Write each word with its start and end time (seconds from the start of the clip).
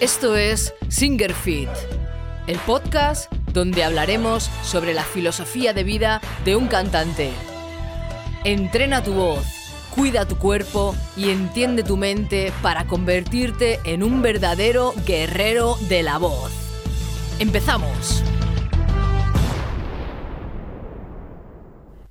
Esto 0.00 0.36
es 0.36 0.74
Singer 0.88 1.32
Fit, 1.32 1.68
el 2.48 2.58
podcast 2.58 3.32
donde 3.52 3.84
hablaremos 3.84 4.50
sobre 4.64 4.94
la 4.94 5.04
filosofía 5.04 5.72
de 5.72 5.84
vida 5.84 6.20
de 6.44 6.56
un 6.56 6.66
cantante. 6.66 7.30
Entrena 8.42 9.04
tu 9.04 9.14
voz, 9.14 9.44
cuida 9.94 10.26
tu 10.26 10.38
cuerpo 10.38 10.96
y 11.16 11.30
entiende 11.30 11.84
tu 11.84 11.96
mente 11.96 12.52
para 12.62 12.86
convertirte 12.86 13.78
en 13.84 14.02
un 14.02 14.22
verdadero 14.22 14.92
guerrero 15.06 15.76
de 15.88 16.02
la 16.02 16.18
voz. 16.18 16.50
¡Empezamos! 17.38 18.24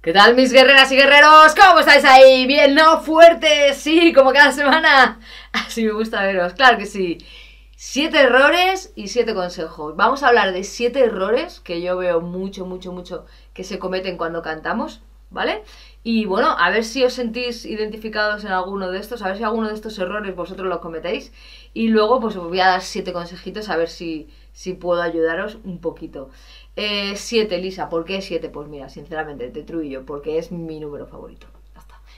¿Qué 0.01 0.13
tal 0.13 0.35
mis 0.35 0.51
guerreras 0.51 0.91
y 0.91 0.95
guerreros? 0.95 1.53
¿Cómo 1.55 1.79
estáis 1.79 2.03
ahí? 2.05 2.47
¿Bien, 2.47 2.73
no? 2.73 3.01
¿Fuertes? 3.01 3.77
Sí, 3.77 4.11
como 4.13 4.33
cada 4.33 4.51
semana. 4.51 5.19
Así 5.51 5.85
me 5.85 5.91
gusta 5.91 6.23
veros, 6.23 6.53
claro 6.53 6.79
que 6.79 6.87
sí. 6.87 7.19
Siete 7.75 8.19
errores 8.21 8.93
y 8.95 9.09
siete 9.09 9.35
consejos. 9.35 9.95
Vamos 9.95 10.23
a 10.23 10.29
hablar 10.29 10.53
de 10.53 10.63
siete 10.63 11.01
errores 11.01 11.59
que 11.59 11.83
yo 11.83 11.97
veo 11.97 12.19
mucho, 12.19 12.65
mucho, 12.65 12.91
mucho 12.91 13.27
que 13.53 13.63
se 13.63 13.77
cometen 13.77 14.17
cuando 14.17 14.41
cantamos, 14.41 15.03
¿vale? 15.29 15.63
Y 16.03 16.25
bueno, 16.25 16.55
a 16.57 16.71
ver 16.71 16.83
si 16.83 17.03
os 17.03 17.13
sentís 17.13 17.63
identificados 17.65 18.43
en 18.43 18.51
alguno 18.51 18.89
de 18.89 18.97
estos, 18.97 19.21
a 19.21 19.27
ver 19.27 19.37
si 19.37 19.43
alguno 19.43 19.67
de 19.67 19.75
estos 19.75 19.99
errores 19.99 20.35
vosotros 20.35 20.67
los 20.67 20.79
cometéis. 20.79 21.31
Y 21.75 21.89
luego 21.89 22.19
pues 22.19 22.35
os 22.35 22.47
voy 22.47 22.59
a 22.59 22.67
dar 22.69 22.81
siete 22.81 23.13
consejitos 23.13 23.69
a 23.69 23.77
ver 23.77 23.87
si, 23.89 24.29
si 24.51 24.73
puedo 24.73 25.01
ayudaros 25.03 25.59
un 25.63 25.79
poquito. 25.79 26.31
Eh, 26.75 27.15
siete, 27.17 27.57
Lisa, 27.57 27.89
¿por 27.89 28.05
qué 28.05 28.21
siete? 28.21 28.49
Pues 28.49 28.67
mira, 28.67 28.89
sinceramente, 28.89 29.49
te 29.49 29.63
truillo, 29.63 30.05
porque 30.05 30.37
es 30.37 30.51
mi 30.51 30.79
número 30.79 31.07
favorito. 31.07 31.47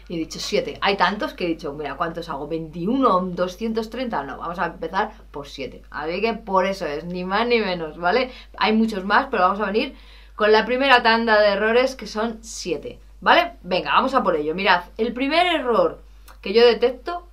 Y 0.09 0.15
he 0.15 0.19
dicho 0.19 0.39
7. 0.39 0.79
Hay 0.81 0.97
tantos 0.97 1.33
que 1.33 1.45
he 1.45 1.47
dicho, 1.47 1.73
mira, 1.73 1.95
¿cuántos 1.95 2.29
hago? 2.29 2.49
¿21? 2.49 3.35
¿230? 3.35 4.25
No, 4.25 4.37
vamos 4.37 4.59
a 4.59 4.65
empezar 4.65 5.13
por 5.31 5.47
7. 5.47 5.81
Así 5.89 6.21
que 6.21 6.33
por 6.33 6.65
eso 6.65 6.85
es, 6.85 7.05
ni 7.05 7.23
más 7.23 7.47
ni 7.47 7.59
menos, 7.59 7.97
¿vale? 7.97 8.31
Hay 8.57 8.73
muchos 8.73 9.05
más, 9.05 9.27
pero 9.31 9.43
vamos 9.43 9.61
a 9.61 9.67
venir 9.67 9.95
con 10.35 10.51
la 10.51 10.65
primera 10.65 11.03
tanda 11.03 11.39
de 11.39 11.47
errores 11.47 11.95
que 11.95 12.07
son 12.07 12.39
7. 12.43 12.99
¿Vale? 13.21 13.53
Venga, 13.61 13.93
vamos 13.93 14.13
a 14.13 14.23
por 14.23 14.35
ello. 14.35 14.53
Mirad, 14.53 14.83
el 14.97 15.13
primer 15.13 15.47
error 15.47 16.01
que 16.41 16.53
yo 16.53 16.65
detecto 16.65 17.25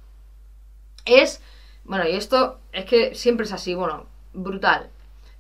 es. 1.05 1.43
Bueno, 1.85 2.07
y 2.09 2.13
esto 2.13 2.61
es 2.73 2.85
que 2.85 3.17
siempre 3.17 3.47
es 3.47 3.53
así, 3.53 3.75
bueno, 3.75 4.07
brutal. 4.33 4.91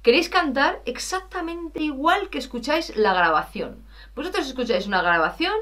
Queréis 0.02 0.30
cantar 0.30 0.80
exactamente 0.86 1.82
igual 1.82 2.30
que 2.30 2.38
escucháis 2.38 2.96
la 2.96 3.12
grabación. 3.12 3.84
Vosotros 4.14 4.46
escucháis 4.46 4.86
una 4.86 5.02
grabación 5.02 5.54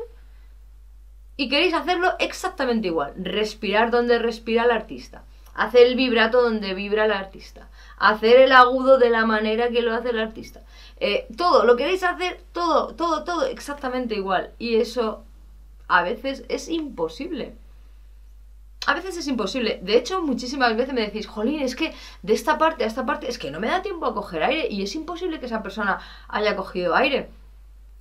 y 1.36 1.48
queréis 1.48 1.74
hacerlo 1.74 2.12
exactamente 2.20 2.88
igual. 2.88 3.14
Respirar 3.16 3.90
donde 3.90 4.18
respira 4.18 4.64
el 4.64 4.70
artista. 4.70 5.24
Hacer 5.54 5.88
el 5.88 5.96
vibrato 5.96 6.40
donde 6.40 6.74
vibra 6.74 7.06
el 7.06 7.12
artista. 7.12 7.68
Hacer 7.96 8.36
el 8.36 8.52
agudo 8.52 8.98
de 8.98 9.10
la 9.10 9.26
manera 9.26 9.70
que 9.70 9.82
lo 9.82 9.92
hace 9.92 10.10
el 10.10 10.20
artista. 10.20 10.62
Eh, 11.00 11.26
todo, 11.36 11.64
lo 11.64 11.76
queréis 11.76 12.04
hacer 12.04 12.40
todo, 12.52 12.94
todo, 12.94 13.24
todo 13.24 13.44
exactamente 13.44 14.14
igual. 14.14 14.52
Y 14.58 14.76
eso 14.76 15.24
a 15.88 16.04
veces 16.04 16.44
es 16.48 16.68
imposible. 16.68 17.56
A 18.86 18.94
veces 18.94 19.16
es 19.18 19.26
imposible. 19.26 19.80
De 19.82 19.96
hecho, 19.96 20.22
muchísimas 20.22 20.76
veces 20.76 20.94
me 20.94 21.02
decís, 21.02 21.26
jolín, 21.26 21.60
es 21.60 21.76
que 21.76 21.92
de 22.22 22.32
esta 22.32 22.56
parte 22.58 22.84
a 22.84 22.86
esta 22.86 23.04
parte 23.04 23.28
es 23.28 23.38
que 23.38 23.50
no 23.50 23.60
me 23.60 23.68
da 23.68 23.82
tiempo 23.82 24.06
a 24.06 24.14
coger 24.14 24.42
aire 24.42 24.68
y 24.70 24.82
es 24.82 24.94
imposible 24.94 25.40
que 25.40 25.46
esa 25.46 25.62
persona 25.62 25.98
haya 26.28 26.56
cogido 26.56 26.94
aire. 26.94 27.28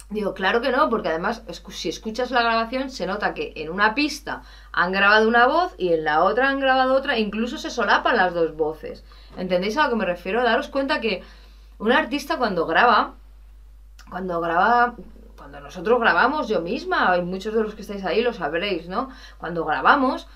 Digo, 0.10 0.34
claro 0.34 0.62
que 0.62 0.72
no, 0.72 0.90
porque 0.90 1.10
además 1.10 1.44
si 1.70 1.90
escuchas 1.90 2.32
la 2.32 2.42
grabación 2.42 2.90
se 2.90 3.06
nota 3.06 3.34
que 3.34 3.52
en 3.58 3.70
una 3.70 3.94
pista 3.94 4.42
han 4.72 4.94
grabado 4.94 5.28
una 5.28 5.48
voz 5.48 5.76
y 5.78 5.92
en 5.92 6.06
la 6.06 6.24
otra 6.24 6.48
han 6.48 6.62
grabado 6.62 6.96
otra, 6.96 7.18
incluso 7.20 7.58
se 7.58 7.70
solapan 7.70 8.16
las 8.16 8.34
dos 8.34 8.56
voces. 8.56 9.04
¿Entendéis 9.36 9.76
a 9.78 9.84
lo 9.84 9.90
que 9.90 9.96
me 9.98 10.06
refiero? 10.06 10.44
Daros 10.44 10.70
cuenta 10.70 11.02
que 11.02 11.24
un 11.78 11.92
artista 11.92 12.38
cuando 12.38 12.66
graba, 12.66 13.16
cuando 14.10 14.40
graba, 14.40 14.96
cuando 15.36 15.60
nosotros 15.60 16.00
grabamos, 16.00 16.48
yo 16.48 16.62
misma, 16.62 17.18
y 17.18 17.22
muchos 17.22 17.54
de 17.54 17.64
los 17.64 17.76
que 17.76 17.82
estáis 17.82 18.06
ahí 18.06 18.22
lo 18.22 18.32
sabréis, 18.32 18.88
¿no? 18.88 19.10
Cuando 19.38 19.66
grabamos, 19.66 20.30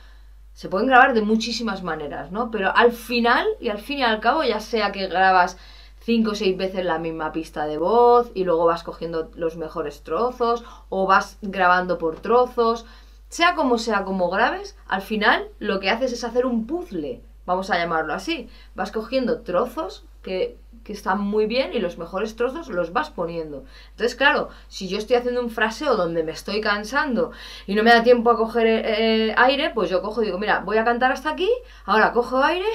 se 0.61 0.69
pueden 0.69 0.89
grabar 0.89 1.15
de 1.15 1.23
muchísimas 1.23 1.81
maneras, 1.81 2.31
¿no? 2.31 2.51
Pero 2.51 2.71
al 2.75 2.91
final, 2.91 3.47
y 3.59 3.69
al 3.69 3.79
fin 3.79 3.97
y 3.97 4.03
al 4.03 4.19
cabo, 4.19 4.43
ya 4.43 4.59
sea 4.59 4.91
que 4.91 5.07
grabas 5.07 5.57
cinco 6.01 6.33
o 6.33 6.35
seis 6.35 6.55
veces 6.55 6.85
la 6.85 6.99
misma 6.99 7.31
pista 7.31 7.65
de 7.65 7.79
voz 7.79 8.29
y 8.35 8.43
luego 8.43 8.65
vas 8.65 8.83
cogiendo 8.83 9.31
los 9.33 9.57
mejores 9.57 10.03
trozos 10.03 10.63
o 10.89 11.07
vas 11.07 11.39
grabando 11.41 11.97
por 11.97 12.19
trozos. 12.19 12.85
Sea 13.27 13.55
como 13.55 13.79
sea 13.79 14.03
como 14.03 14.29
grabes, 14.29 14.77
al 14.87 15.01
final 15.01 15.47
lo 15.57 15.79
que 15.79 15.89
haces 15.89 16.13
es 16.13 16.23
hacer 16.23 16.45
un 16.45 16.67
puzzle, 16.67 17.23
vamos 17.51 17.69
a 17.69 17.77
llamarlo 17.77 18.13
así. 18.13 18.49
Vas 18.75 18.91
cogiendo 18.91 19.41
trozos 19.41 20.05
que, 20.23 20.57
que 20.83 20.93
están 20.93 21.19
muy 21.19 21.45
bien 21.45 21.73
y 21.73 21.79
los 21.79 21.97
mejores 21.97 22.35
trozos 22.35 22.69
los 22.69 22.93
vas 22.93 23.09
poniendo. 23.09 23.65
Entonces, 23.91 24.15
claro, 24.15 24.49
si 24.67 24.87
yo 24.87 24.97
estoy 24.97 25.17
haciendo 25.17 25.41
un 25.41 25.49
fraseo 25.49 25.95
donde 25.95 26.23
me 26.23 26.31
estoy 26.31 26.61
cansando 26.61 27.31
y 27.67 27.75
no 27.75 27.83
me 27.83 27.91
da 27.91 28.03
tiempo 28.03 28.29
a 28.31 28.37
coger 28.37 28.67
eh, 28.67 29.33
aire, 29.37 29.71
pues 29.71 29.89
yo 29.89 30.01
cojo 30.01 30.21
y 30.21 30.25
digo, 30.25 30.39
mira, 30.39 30.59
voy 30.59 30.77
a 30.77 30.85
cantar 30.85 31.11
hasta 31.11 31.29
aquí, 31.29 31.49
ahora 31.85 32.13
cojo 32.13 32.41
aire 32.43 32.69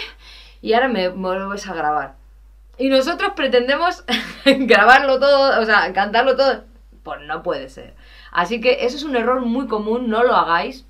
y 0.61 0.75
ahora 0.75 0.89
me 0.89 1.09
vuelves 1.09 1.67
a 1.69 1.75
grabar. 1.75 2.17
Y 2.79 2.89
nosotros 2.89 3.33
pretendemos 3.35 4.05
grabarlo 4.45 5.19
todo, 5.19 5.61
o 5.61 5.65
sea, 5.65 5.93
cantarlo 5.93 6.37
todo. 6.37 6.65
Pues 7.03 7.21
no 7.23 7.43
puede 7.43 7.69
ser. 7.69 7.95
Así 8.33 8.61
que 8.61 8.85
eso 8.85 8.97
es 8.97 9.05
un 9.05 9.17
error 9.17 9.41
muy 9.41 9.67
común, 9.67 10.11
no 10.11 10.23
lo 10.23 10.35
hagáis. 10.35 10.85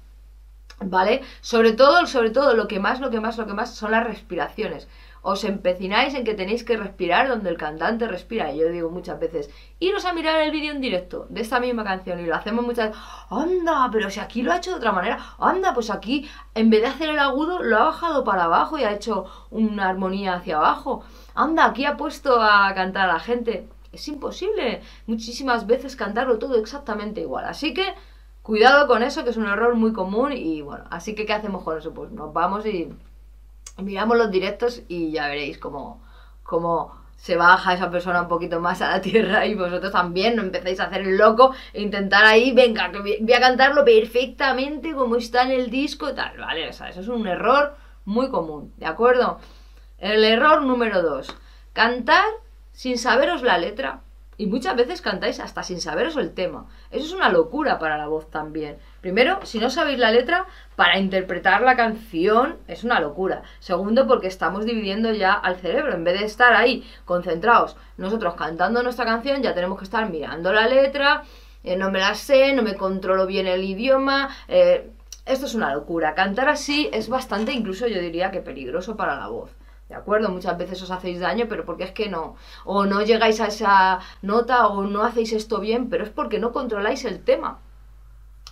¿Vale? 0.81 1.23
Sobre 1.41 1.73
todo, 1.73 2.07
sobre 2.07 2.31
todo, 2.31 2.55
lo 2.55 2.69
que 2.69 2.79
más, 2.79 3.01
lo 3.01 3.11
que 3.11 3.21
más, 3.21 3.39
lo 3.39 3.47
que 3.47 3.55
más 3.55 3.75
son 3.75 3.93
las 3.93 4.05
respiraciones. 4.05 4.89
Os 5.23 5.43
empecináis 5.43 6.15
en 6.15 6.23
que 6.23 6.35
tenéis 6.35 6.63
que 6.63 6.77
respirar 6.77 7.29
donde 7.29 7.51
el 7.51 7.57
cantante 7.57 8.07
respira. 8.07 8.53
Yo 8.53 8.69
digo 8.69 8.91
muchas 8.91 9.19
veces, 9.19 9.51
iros 9.81 10.05
a 10.05 10.13
mirar 10.13 10.41
el 10.43 10.53
vídeo 10.53 10.73
en 10.73 10.81
directo 10.81 11.27
de 11.31 11.41
esta 11.41 11.59
misma 11.59 11.83
canción 11.83 12.21
y 12.21 12.27
lo 12.27 12.37
hacemos 12.37 12.65
muchas 12.65 12.91
veces. 12.91 13.03
Anda, 13.31 13.89
pero 13.91 14.11
si 14.11 14.21
aquí 14.21 14.43
lo 14.43 14.53
ha 14.53 14.59
hecho 14.59 14.71
de 14.71 14.77
otra 14.77 14.93
manera. 14.93 15.19
Anda, 15.39 15.75
pues 15.75 15.91
aquí 15.91 16.29
en 16.55 16.71
vez 16.71 16.83
de 16.83 16.89
hacer 16.89 17.09
el 17.09 17.19
agudo 17.19 17.63
lo 17.63 17.77
ha 17.77 17.85
bajado 17.87 18.23
para 18.23 18.45
abajo 18.45 18.79
y 18.79 18.85
ha 18.85 18.93
hecho 18.93 19.25
una 19.51 19.89
armonía 19.89 20.35
hacia 20.35 20.57
abajo 20.59 21.03
anda, 21.37 21.67
aquí 21.67 21.85
ha 21.85 21.97
puesto 21.97 22.41
a 22.41 22.73
cantar 22.75 23.09
a 23.09 23.15
la 23.15 23.21
gente. 23.21 23.69
Es 23.93 24.09
imposible 24.09 24.83
muchísimas 25.07 25.67
veces 25.67 25.95
cantarlo 25.95 26.39
todo 26.39 26.57
exactamente 26.57 27.21
igual. 27.21 27.45
Así 27.45 27.73
que 27.75 27.95
cuidado 28.47 28.87
con 28.87 29.03
eso, 29.03 29.25
que 29.25 29.31
es 29.31 29.37
un 29.37 29.49
error 29.49 29.75
muy 29.75 29.93
común. 29.93 30.33
Y 30.33 30.63
bueno, 30.63 30.85
así 30.91 31.17
que 31.17 31.27
¿qué 31.27 31.33
hacemos 31.33 31.65
con 31.65 31.77
eso? 31.77 31.93
Pues 31.93 32.13
nos 32.13 32.33
vamos 32.33 32.65
y 32.65 32.89
miramos 33.79 34.17
los 34.17 34.31
directos 34.31 34.83
y 34.87 35.11
ya 35.11 35.27
veréis 35.27 35.59
cómo, 35.59 36.01
cómo 36.45 36.95
se 37.17 37.37
baja 37.37 37.75
esa 37.75 37.91
persona 37.91 38.23
un 38.23 38.29
poquito 38.29 38.61
más 38.61 38.81
a 38.83 38.91
la 38.91 39.01
tierra 39.01 39.47
y 39.47 39.57
vosotros 39.57 39.91
también 39.91 40.37
no 40.37 40.43
empecéis 40.43 40.79
a 40.79 40.85
hacer 40.85 41.01
el 41.01 41.17
loco 41.17 41.55
e 41.73 41.83
intentar 41.83 42.25
ahí, 42.25 42.53
venga, 42.53 42.93
que 42.93 43.01
voy 43.01 43.33
a 43.33 43.41
cantarlo 43.41 43.85
perfectamente 43.85 44.95
como 44.95 45.17
está 45.17 45.43
en 45.43 45.51
el 45.51 45.69
disco 45.69 46.09
y 46.09 46.15
tal, 46.15 46.39
¿vale? 46.39 46.69
O 46.69 46.73
sea, 46.73 46.89
eso 46.89 47.01
es 47.01 47.09
un 47.09 47.27
error 47.27 47.77
muy 48.05 48.31
común, 48.31 48.73
¿de 48.77 48.87
acuerdo? 48.87 49.41
El 49.99 50.23
error 50.23 50.63
número 50.63 51.03
dos. 51.03 51.35
Cantar 51.73 52.25
sin 52.73 52.97
saberos 52.97 53.43
la 53.43 53.59
letra. 53.59 54.03
Y 54.39 54.47
muchas 54.47 54.77
veces 54.77 55.01
cantáis 55.01 55.41
hasta 55.41 55.63
sin 55.63 55.81
saberos 55.81 56.17
el 56.17 56.35
tema. 56.35 56.67
Eso 56.91 57.07
es 57.07 57.13
una 57.13 57.31
locura 57.31 57.79
para 57.79 57.97
la 57.97 58.07
voz 58.07 58.31
también. 58.31 58.77
Primero, 59.01 59.41
si 59.45 59.59
no 59.59 59.71
sabéis 59.71 59.99
la 59.99 60.11
letra, 60.11 60.47
para 60.77 60.99
interpretar 60.99 61.63
la 61.63 61.75
canción 61.75 62.57
es 62.69 62.85
una 62.85 63.01
locura. 63.01 63.43
Segundo, 63.61 64.07
porque 64.07 64.27
estamos 64.27 64.67
dividiendo 64.67 65.13
ya 65.13 65.33
al 65.33 65.57
cerebro. 65.57 65.95
En 65.95 66.05
vez 66.05 66.21
de 66.21 66.27
estar 66.27 66.53
ahí 66.53 66.87
concentrados 67.07 67.77
nosotros 67.97 68.35
cantando 68.35 68.83
nuestra 68.83 69.07
canción, 69.07 69.43
ya 69.43 69.55
tenemos 69.55 69.79
que 69.79 69.85
estar 69.85 70.11
mirando 70.11 70.53
la 70.53 70.69
letra. 70.69 71.23
Eh, 71.65 71.77
no 71.77 71.91
me 71.91 71.99
la 71.99 72.15
sé, 72.15 72.53
no 72.53 72.63
me 72.63 72.75
controlo 72.75 73.27
bien 73.27 73.47
el 73.47 73.65
idioma. 73.65 74.29
Eh, 74.49 74.91
esto 75.25 75.47
es 75.47 75.55
una 75.55 75.75
locura. 75.75 76.15
Cantar 76.15 76.49
así 76.51 76.91
es 76.93 77.09
bastante, 77.09 77.53
incluso 77.53 77.89
yo 77.89 78.01
diría 78.01 78.31
que 78.31 78.41
peligroso 78.41 78.97
para 78.97 79.17
la 79.17 79.29
voz. 79.29 79.56
¿De 79.89 79.95
acuerdo? 79.95 80.31
Muchas 80.31 80.59
veces 80.59 80.83
os 80.83 80.91
hacéis 80.91 81.21
daño, 81.21 81.47
pero 81.49 81.65
porque 81.65 81.85
es 81.85 81.93
que 81.93 82.09
no. 82.09 82.37
O 82.65 82.87
no 82.87 83.03
llegáis 83.03 83.41
a 83.41 83.47
esa 83.47 84.01
nota 84.23 84.67
o 84.67 84.83
no 84.83 85.05
hacéis 85.05 85.33
esto 85.33 85.61
bien, 85.61 85.89
pero 85.89 86.05
es 86.05 86.11
porque 86.11 86.39
no 86.41 86.53
controláis 86.53 87.05
el 87.05 87.23
tema. 87.23 87.61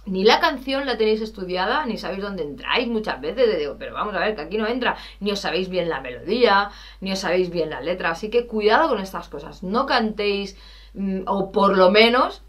Ni 0.06 0.22
la 0.22 0.38
canción 0.38 0.84
la 0.84 0.98
tenéis 0.98 1.22
estudiada, 1.22 1.86
ni 1.86 1.96
sabéis 1.96 2.22
dónde 2.22 2.42
entráis 2.42 2.88
muchas 2.88 3.20
veces. 3.20 3.58
Digo, 3.58 3.76
pero 3.78 3.94
vamos 3.94 4.14
a 4.14 4.20
ver, 4.20 4.36
que 4.36 4.42
aquí 4.42 4.58
no 4.58 4.66
entra. 4.66 4.96
Ni 5.20 5.32
os 5.32 5.40
sabéis 5.40 5.68
bien 5.70 5.88
la 5.88 6.00
melodía, 6.00 6.70
ni 7.00 7.12
os 7.12 7.18
sabéis 7.18 7.50
bien 7.50 7.70
la 7.70 7.80
letra. 7.80 8.10
Así 8.10 8.28
que 8.30 8.46
cuidado 8.46 8.88
con 8.88 9.00
estas 9.00 9.28
cosas. 9.28 9.62
No 9.62 9.86
cantéis, 9.86 10.56
mm, 10.94 11.22
o 11.26 11.50
por 11.52 11.76
lo 11.76 11.90
menos 11.90 12.42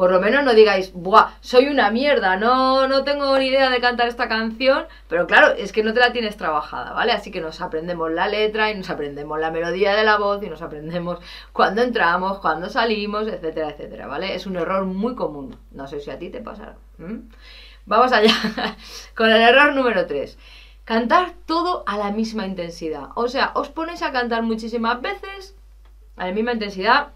Por 0.00 0.12
lo 0.12 0.18
menos 0.18 0.42
no 0.44 0.54
digáis, 0.54 0.94
¡buah! 0.94 1.32
Soy 1.42 1.68
una 1.68 1.90
mierda, 1.90 2.38
no, 2.38 2.88
no 2.88 3.04
tengo 3.04 3.36
ni 3.36 3.48
idea 3.48 3.68
de 3.68 3.82
cantar 3.82 4.08
esta 4.08 4.30
canción. 4.30 4.86
Pero 5.10 5.26
claro, 5.26 5.48
es 5.48 5.72
que 5.72 5.82
no 5.82 5.92
te 5.92 6.00
la 6.00 6.10
tienes 6.10 6.38
trabajada, 6.38 6.94
¿vale? 6.94 7.12
Así 7.12 7.30
que 7.30 7.42
nos 7.42 7.60
aprendemos 7.60 8.10
la 8.10 8.26
letra 8.26 8.70
y 8.70 8.78
nos 8.78 8.88
aprendemos 8.88 9.38
la 9.38 9.50
melodía 9.50 9.94
de 9.94 10.04
la 10.04 10.16
voz 10.16 10.42
y 10.42 10.48
nos 10.48 10.62
aprendemos 10.62 11.18
cuándo 11.52 11.82
entramos, 11.82 12.38
cuándo 12.38 12.70
salimos, 12.70 13.28
etcétera, 13.28 13.72
etcétera, 13.72 14.06
¿vale? 14.06 14.34
Es 14.34 14.46
un 14.46 14.56
error 14.56 14.86
muy 14.86 15.14
común. 15.14 15.58
No 15.70 15.86
sé 15.86 16.00
si 16.00 16.10
a 16.10 16.18
ti 16.18 16.30
te 16.30 16.40
pasará. 16.40 16.76
Vamos 17.84 18.10
allá 18.10 18.32
con 19.14 19.28
el 19.28 19.42
error 19.42 19.74
número 19.74 20.06
3. 20.06 20.38
Cantar 20.86 21.34
todo 21.44 21.84
a 21.86 21.98
la 21.98 22.10
misma 22.10 22.46
intensidad. 22.46 23.08
O 23.16 23.28
sea, 23.28 23.52
os 23.54 23.68
ponéis 23.68 24.00
a 24.00 24.12
cantar 24.12 24.44
muchísimas 24.44 25.02
veces 25.02 25.54
a 26.16 26.24
la 26.24 26.32
misma 26.32 26.54
intensidad, 26.54 27.08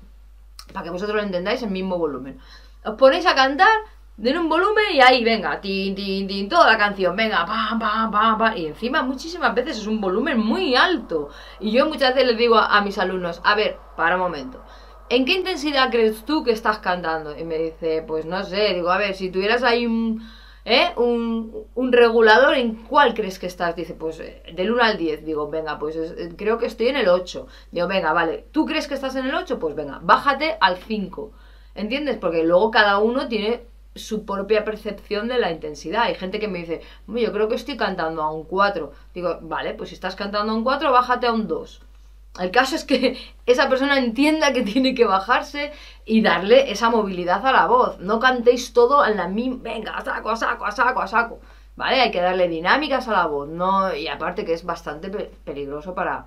para 0.75 0.85
que 0.85 0.91
vosotros 0.91 1.17
lo 1.17 1.23
entendáis, 1.23 1.63
el 1.63 1.71
mismo 1.71 1.97
volumen 1.97 2.39
os 2.85 2.95
ponéis 2.97 3.27
a 3.27 3.35
cantar 3.35 3.77
en 4.23 4.39
un 4.39 4.49
volumen 4.49 4.85
y 4.93 5.01
ahí, 5.01 5.25
venga, 5.25 5.61
tin, 5.61 5.95
tin, 5.95 6.29
tin, 6.29 6.49
toda 6.49 6.71
la 6.71 6.79
canción, 6.79 7.17
venga, 7.17 7.45
pam, 7.45 7.79
pam, 7.79 8.11
pam, 8.11 8.39
pam. 8.39 8.57
Y 8.57 8.67
encima 8.67 9.03
muchísimas 9.03 9.55
veces 9.55 9.79
es 9.79 9.87
un 9.87 10.01
volumen 10.01 10.39
muy 10.39 10.77
alto. 10.77 11.31
Y 11.61 11.73
yo 11.73 11.87
muchas 11.87 12.15
veces 12.15 12.31
les 12.31 12.39
digo 12.39 12.57
a, 12.57 12.81
mis 12.83 12.99
alumnos, 12.99 13.41
a 13.45 13.55
ver, 13.55 13.77
para 13.97 14.17
un 14.17 14.23
momento. 14.23 14.63
¿En 15.09 15.25
qué 15.25 15.33
intensidad 15.33 15.91
crees 15.91 16.25
tú 16.25 16.45
que 16.45 16.53
estás 16.53 16.79
cantando? 16.79 17.37
Y 17.37 17.45
me 17.45 17.59
dice, 17.59 18.05
pues 18.07 18.25
no 18.25 18.43
sé, 18.45 18.73
digo, 18.75 18.91
a 18.91 18.99
ver, 18.99 19.15
si 19.15 19.31
tuvieras 19.31 19.63
ahí 19.63 19.87
un, 19.87 20.27
¿eh? 20.65 20.93
un, 20.97 21.67
un 21.75 21.93
regulador, 21.93 22.55
¿en 22.55 22.77
cuál 22.85 23.15
crees 23.15 23.39
que 23.39 23.47
estás? 23.47 23.75
Dice, 23.77 23.95
pues 23.95 24.21
eh, 24.21 24.43
del 24.55 24.73
1 24.73 24.83
al 24.83 24.97
10. 24.97 25.25
Digo, 25.25 25.51
venga, 25.51 25.79
pues 25.79 25.97
eh, 25.97 26.33
creo 26.37 26.59
que 26.59 26.67
estoy 26.67 26.89
en 26.89 26.97
el 26.97 27.09
8. 27.09 27.47
Digo, 27.73 27.89
venga, 27.89 28.13
vale, 28.13 28.47
¿tú 28.53 28.65
crees 28.65 28.87
que 28.87 28.95
estás 28.95 29.17
en 29.17 29.27
el 29.27 29.35
8? 29.35 29.59
Pues 29.59 29.75
venga, 29.75 29.99
bájate 30.03 30.57
al 30.61 30.77
5. 30.77 31.33
¿Entiendes? 31.75 32.17
Porque 32.19 32.45
luego 32.45 32.71
cada 32.71 32.99
uno 32.99 33.29
tiene 33.29 33.63
su 33.95 34.25
propia 34.25 34.65
percepción 34.65 35.29
de 35.29 35.39
la 35.39 35.51
intensidad. 35.51 36.03
Hay 36.03 36.15
gente 36.15 36.41
que 36.41 36.49
me 36.49 36.59
dice, 36.59 36.81
yo 37.07 37.33
creo 37.33 37.49
que 37.49 37.55
estoy 37.55 37.77
cantando 37.77 38.23
a 38.23 38.33
un 38.33 38.45
4. 38.45 38.93
Digo, 39.15 39.39
vale, 39.43 39.75
pues 39.75 39.91
si 39.91 39.95
estás 39.95 40.17
cantando 40.17 40.53
a 40.53 40.57
un 40.57 40.65
4, 40.65 40.91
bájate 40.93 41.27
a 41.27 41.33
un 41.33 41.47
2. 41.47 41.81
El 42.41 42.51
caso 42.51 42.75
es 42.75 42.85
que 42.85 43.17
esa 43.47 43.69
persona 43.69 43.99
entienda 43.99 44.53
que 44.53 44.63
tiene 44.63 44.95
que 44.95 45.05
bajarse 45.05 45.73
y 46.05 46.23
darle 46.23 46.71
esa 46.71 46.91
movilidad 46.91 47.47
a 47.47 47.53
la 47.53 47.67
voz. 47.67 47.99
No 48.01 48.19
cantéis 48.19 48.73
todo 48.73 49.07
en 49.07 49.17
la 49.17 49.29
misma, 49.29 49.59
venga, 49.63 49.97
a 49.97 50.05
saco, 50.05 50.31
a 50.31 50.37
saco, 50.37 50.67
a 50.67 50.73
saco, 50.73 51.01
a 51.01 51.07
saco. 51.07 51.41
¿Vale? 51.77 52.01
Hay 52.01 52.13
que 52.13 52.21
darle 52.21 52.49
dinámicas 52.49 53.09
a 53.09 53.13
la 53.13 53.27
voz. 53.27 53.49
No, 53.49 53.95
y 53.95 54.07
aparte 54.07 54.45
que 54.45 54.53
es 54.53 54.65
bastante 54.65 55.11
peligroso 55.45 55.95
para, 55.95 56.27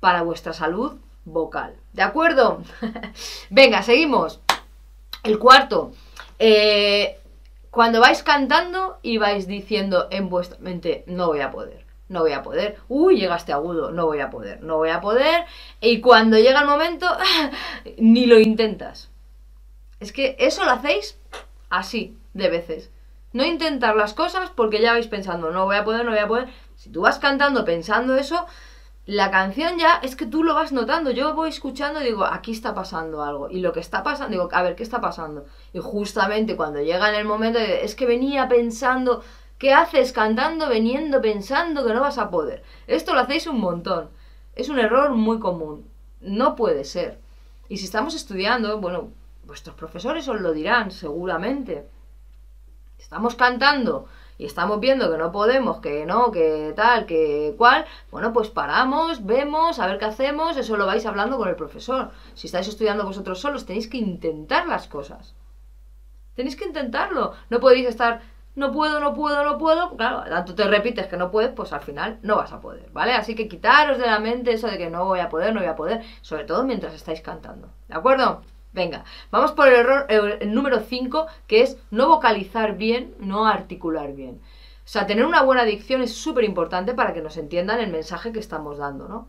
para 0.00 0.22
vuestra 0.22 0.52
salud 0.52 0.98
vocal. 1.24 1.76
¿De 1.92 2.02
acuerdo? 2.02 2.62
venga, 3.50 3.82
seguimos. 3.82 4.40
El 5.26 5.40
cuarto, 5.40 5.90
eh, 6.38 7.18
cuando 7.72 7.98
vais 7.98 8.22
cantando 8.22 8.98
y 9.02 9.18
vais 9.18 9.48
diciendo 9.48 10.06
en 10.12 10.28
vuestra 10.28 10.56
mente, 10.60 11.02
no 11.08 11.26
voy 11.26 11.40
a 11.40 11.50
poder, 11.50 11.84
no 12.08 12.20
voy 12.20 12.30
a 12.30 12.44
poder, 12.44 12.76
uy, 12.88 13.18
llegaste 13.18 13.52
agudo, 13.52 13.90
no 13.90 14.06
voy 14.06 14.20
a 14.20 14.30
poder, 14.30 14.62
no 14.62 14.76
voy 14.76 14.90
a 14.90 15.00
poder, 15.00 15.44
y 15.80 16.00
cuando 16.00 16.38
llega 16.38 16.60
el 16.60 16.68
momento, 16.68 17.08
ni 17.98 18.26
lo 18.26 18.38
intentas. 18.38 19.10
Es 19.98 20.12
que 20.12 20.36
eso 20.38 20.64
lo 20.64 20.70
hacéis 20.70 21.18
así, 21.70 22.16
de 22.32 22.48
veces. 22.48 22.92
No 23.32 23.44
intentar 23.44 23.96
las 23.96 24.14
cosas 24.14 24.50
porque 24.50 24.80
ya 24.80 24.92
vais 24.92 25.08
pensando, 25.08 25.50
no 25.50 25.64
voy 25.64 25.74
a 25.74 25.84
poder, 25.84 26.04
no 26.04 26.12
voy 26.12 26.20
a 26.20 26.28
poder. 26.28 26.48
Si 26.76 26.88
tú 26.90 27.00
vas 27.00 27.18
cantando 27.18 27.64
pensando 27.64 28.14
eso, 28.14 28.46
la 29.06 29.30
canción 29.30 29.78
ya 29.78 30.00
es 30.02 30.16
que 30.16 30.26
tú 30.26 30.42
lo 30.42 30.54
vas 30.54 30.72
notando. 30.72 31.12
Yo 31.12 31.32
voy 31.34 31.48
escuchando 31.48 32.02
y 32.02 32.06
digo, 32.06 32.24
aquí 32.24 32.50
está 32.50 32.74
pasando 32.74 33.22
algo. 33.22 33.48
Y 33.48 33.60
lo 33.60 33.72
que 33.72 33.78
está 33.78 34.02
pasando, 34.02 34.32
digo, 34.32 34.48
a 34.52 34.62
ver, 34.62 34.74
¿qué 34.74 34.82
está 34.82 35.00
pasando? 35.00 35.46
Y 35.72 35.78
justamente 35.78 36.56
cuando 36.56 36.80
llega 36.80 37.08
en 37.08 37.14
el 37.14 37.24
momento, 37.24 37.60
es 37.60 37.94
que 37.94 38.04
venía 38.04 38.48
pensando, 38.48 39.22
¿qué 39.58 39.72
haces 39.72 40.12
cantando, 40.12 40.68
veniendo 40.68 41.22
pensando 41.22 41.86
que 41.86 41.94
no 41.94 42.00
vas 42.00 42.18
a 42.18 42.30
poder? 42.30 42.64
Esto 42.88 43.14
lo 43.14 43.20
hacéis 43.20 43.46
un 43.46 43.60
montón. 43.60 44.10
Es 44.56 44.68
un 44.68 44.80
error 44.80 45.10
muy 45.10 45.38
común. 45.38 45.88
No 46.20 46.56
puede 46.56 46.82
ser. 46.82 47.20
Y 47.68 47.76
si 47.76 47.84
estamos 47.84 48.16
estudiando, 48.16 48.80
bueno, 48.80 49.10
vuestros 49.44 49.76
profesores 49.76 50.26
os 50.26 50.40
lo 50.40 50.52
dirán, 50.52 50.90
seguramente. 50.90 51.86
Estamos 52.98 53.36
cantando 53.36 54.08
y 54.38 54.44
estamos 54.44 54.80
viendo 54.80 55.10
que 55.10 55.18
no 55.18 55.32
podemos, 55.32 55.80
que 55.80 56.04
no, 56.06 56.30
que 56.30 56.72
tal, 56.76 57.06
que 57.06 57.54
cual, 57.56 57.86
bueno, 58.10 58.32
pues 58.32 58.50
paramos, 58.50 59.24
vemos, 59.24 59.78
a 59.78 59.86
ver 59.86 59.98
qué 59.98 60.04
hacemos, 60.04 60.56
eso 60.56 60.76
lo 60.76 60.86
vais 60.86 61.06
hablando 61.06 61.38
con 61.38 61.48
el 61.48 61.56
profesor. 61.56 62.10
Si 62.34 62.46
estáis 62.46 62.68
estudiando 62.68 63.04
vosotros 63.04 63.40
solos, 63.40 63.66
tenéis 63.66 63.88
que 63.88 63.96
intentar 63.96 64.66
las 64.66 64.88
cosas. 64.88 65.34
Tenéis 66.34 66.56
que 66.56 66.66
intentarlo. 66.66 67.32
No 67.48 67.60
podéis 67.60 67.88
estar, 67.88 68.20
no 68.54 68.72
puedo, 68.72 69.00
no 69.00 69.14
puedo, 69.14 69.42
no 69.42 69.56
puedo. 69.56 69.96
Claro, 69.96 70.22
tanto 70.28 70.54
te 70.54 70.64
repites 70.64 71.06
que 71.06 71.16
no 71.16 71.30
puedes, 71.30 71.52
pues 71.52 71.72
al 71.72 71.80
final 71.80 72.18
no 72.22 72.36
vas 72.36 72.52
a 72.52 72.60
poder, 72.60 72.90
¿vale? 72.92 73.12
Así 73.12 73.34
que 73.34 73.48
quitaros 73.48 73.98
de 73.98 74.06
la 74.06 74.18
mente 74.18 74.52
eso 74.52 74.66
de 74.68 74.76
que 74.76 74.90
no 74.90 75.06
voy 75.06 75.20
a 75.20 75.30
poder, 75.30 75.54
no 75.54 75.60
voy 75.60 75.68
a 75.68 75.76
poder, 75.76 76.02
sobre 76.20 76.44
todo 76.44 76.64
mientras 76.64 76.94
estáis 76.94 77.22
cantando. 77.22 77.68
¿De 77.88 77.94
acuerdo? 77.94 78.42
Venga, 78.76 79.04
vamos 79.30 79.52
por 79.52 79.68
el 79.68 79.74
error 79.74 80.06
el 80.10 80.52
número 80.52 80.80
5, 80.80 81.26
que 81.46 81.62
es 81.62 81.78
no 81.90 82.08
vocalizar 82.08 82.76
bien, 82.76 83.14
no 83.18 83.46
articular 83.46 84.12
bien. 84.12 84.34
O 84.84 84.88
sea, 84.88 85.06
tener 85.06 85.24
una 85.24 85.40
buena 85.40 85.64
dicción 85.64 86.02
es 86.02 86.14
súper 86.14 86.44
importante 86.44 86.92
para 86.92 87.14
que 87.14 87.22
nos 87.22 87.38
entiendan 87.38 87.80
el 87.80 87.90
mensaje 87.90 88.32
que 88.32 88.38
estamos 88.38 88.76
dando, 88.76 89.08
¿no? 89.08 89.28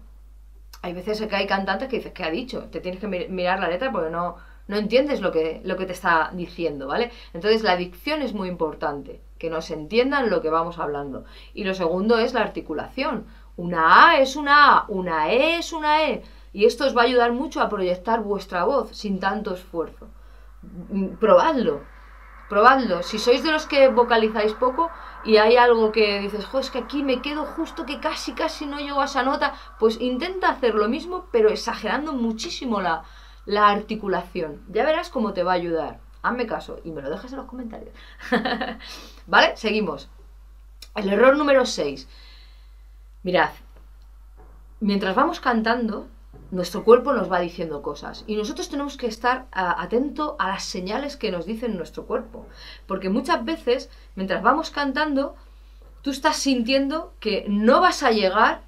Hay 0.82 0.92
veces 0.92 1.22
que 1.22 1.36
hay 1.36 1.48
cantantes 1.48 1.88
que 1.88 1.96
dices, 1.96 2.12
¿qué 2.12 2.26
ha 2.26 2.30
dicho? 2.30 2.66
Te 2.66 2.82
tienes 2.82 3.00
que 3.00 3.08
mirar 3.08 3.62
la 3.62 3.70
letra 3.70 3.90
porque 3.90 4.10
no, 4.10 4.36
no 4.68 4.76
entiendes 4.76 5.22
lo 5.22 5.32
que, 5.32 5.62
lo 5.64 5.78
que 5.78 5.86
te 5.86 5.94
está 5.94 6.30
diciendo, 6.34 6.88
¿vale? 6.88 7.12
Entonces 7.34 7.64
la 7.64 7.78
dicción 7.78 8.22
es 8.22 8.34
muy 8.34 8.50
importante, 8.50 9.22
que 9.40 9.50
nos 9.50 9.72
entiendan 9.72 10.30
lo 10.30 10.42
que 10.42 10.50
vamos 10.50 10.78
hablando. 10.78 11.24
Y 11.54 11.64
lo 11.64 11.74
segundo 11.74 12.20
es 12.20 12.34
la 12.34 12.42
articulación. 12.42 13.28
Una 13.56 14.10
A 14.10 14.20
es 14.20 14.36
una 14.36 14.80
A, 14.80 14.86
una 14.90 15.32
E 15.32 15.58
es 15.58 15.72
una 15.72 16.04
E. 16.04 16.22
Y 16.58 16.66
esto 16.66 16.88
os 16.88 16.98
va 16.98 17.02
a 17.02 17.06
ayudar 17.06 17.34
mucho 17.34 17.62
a 17.62 17.70
proyectar 17.70 18.24
vuestra 18.24 18.64
voz 18.64 18.90
sin 18.98 19.20
tanto 19.20 19.54
esfuerzo. 19.54 20.08
Mm, 20.90 21.18
probadlo, 21.18 21.82
probadlo. 22.50 23.04
Si 23.04 23.20
sois 23.20 23.44
de 23.44 23.52
los 23.52 23.68
que 23.68 23.90
vocalizáis 23.90 24.54
poco 24.54 24.90
y 25.24 25.38
hay 25.38 25.56
algo 25.56 25.92
que 25.92 26.20
dices, 26.20 26.48
jo, 26.48 26.58
es 26.58 26.72
que 26.72 26.80
aquí 26.80 27.04
me 27.04 27.22
quedo 27.22 27.46
justo 27.46 27.86
que 27.86 28.00
casi, 28.00 28.34
casi 28.34 28.66
no 28.66 28.80
llego 28.80 29.02
a 29.02 29.06
esa 29.06 29.22
nota, 29.22 29.54
pues 29.78 30.02
intenta 30.02 30.50
hacer 30.50 30.74
lo 30.74 30.88
mismo, 30.88 31.28
pero 31.32 31.50
exagerando 31.50 32.14
muchísimo 32.14 32.82
la, 32.82 33.04
la 33.46 33.70
articulación. 33.70 34.64
Ya 34.68 34.84
verás 34.84 35.12
cómo 35.12 35.34
te 35.34 35.44
va 35.44 35.52
a 35.52 35.62
ayudar. 35.62 36.00
Hazme 36.24 36.48
caso 36.48 36.80
y 36.84 36.90
me 36.90 37.04
lo 37.04 37.12
dejas 37.12 37.32
en 37.34 37.38
los 37.38 37.46
comentarios. 37.46 37.94
¿Vale? 39.28 39.56
Seguimos. 39.58 40.10
El 40.96 41.08
error 41.14 41.38
número 41.38 41.68
6. 41.68 42.10
Mirad, 43.22 43.52
mientras 44.80 45.14
vamos 45.14 45.40
cantando, 45.40 46.08
nuestro 46.52 46.84
cuerpo 46.84 47.14
nos 47.14 47.32
va 47.32 47.40
diciendo 47.40 47.82
cosas 47.82 48.24
y 48.28 48.36
nosotros 48.36 48.70
tenemos 48.70 48.98
que 48.98 49.08
estar 49.08 49.48
atento 49.52 50.36
a 50.40 50.50
las 50.50 50.64
señales 50.64 51.18
que 51.18 51.32
nos 51.32 51.46
dicen 51.46 51.78
nuestro 51.78 52.06
cuerpo. 52.06 52.46
Porque 52.86 53.10
muchas 53.10 53.44
veces, 53.44 53.90
mientras 54.16 54.42
vamos 54.42 54.72
cantando, 54.72 55.36
tú 56.02 56.12
estás 56.12 56.38
sintiendo 56.38 57.14
que 57.20 57.46
no 57.48 57.82
vas 57.82 58.04
a 58.04 58.12
llegar 58.12 58.62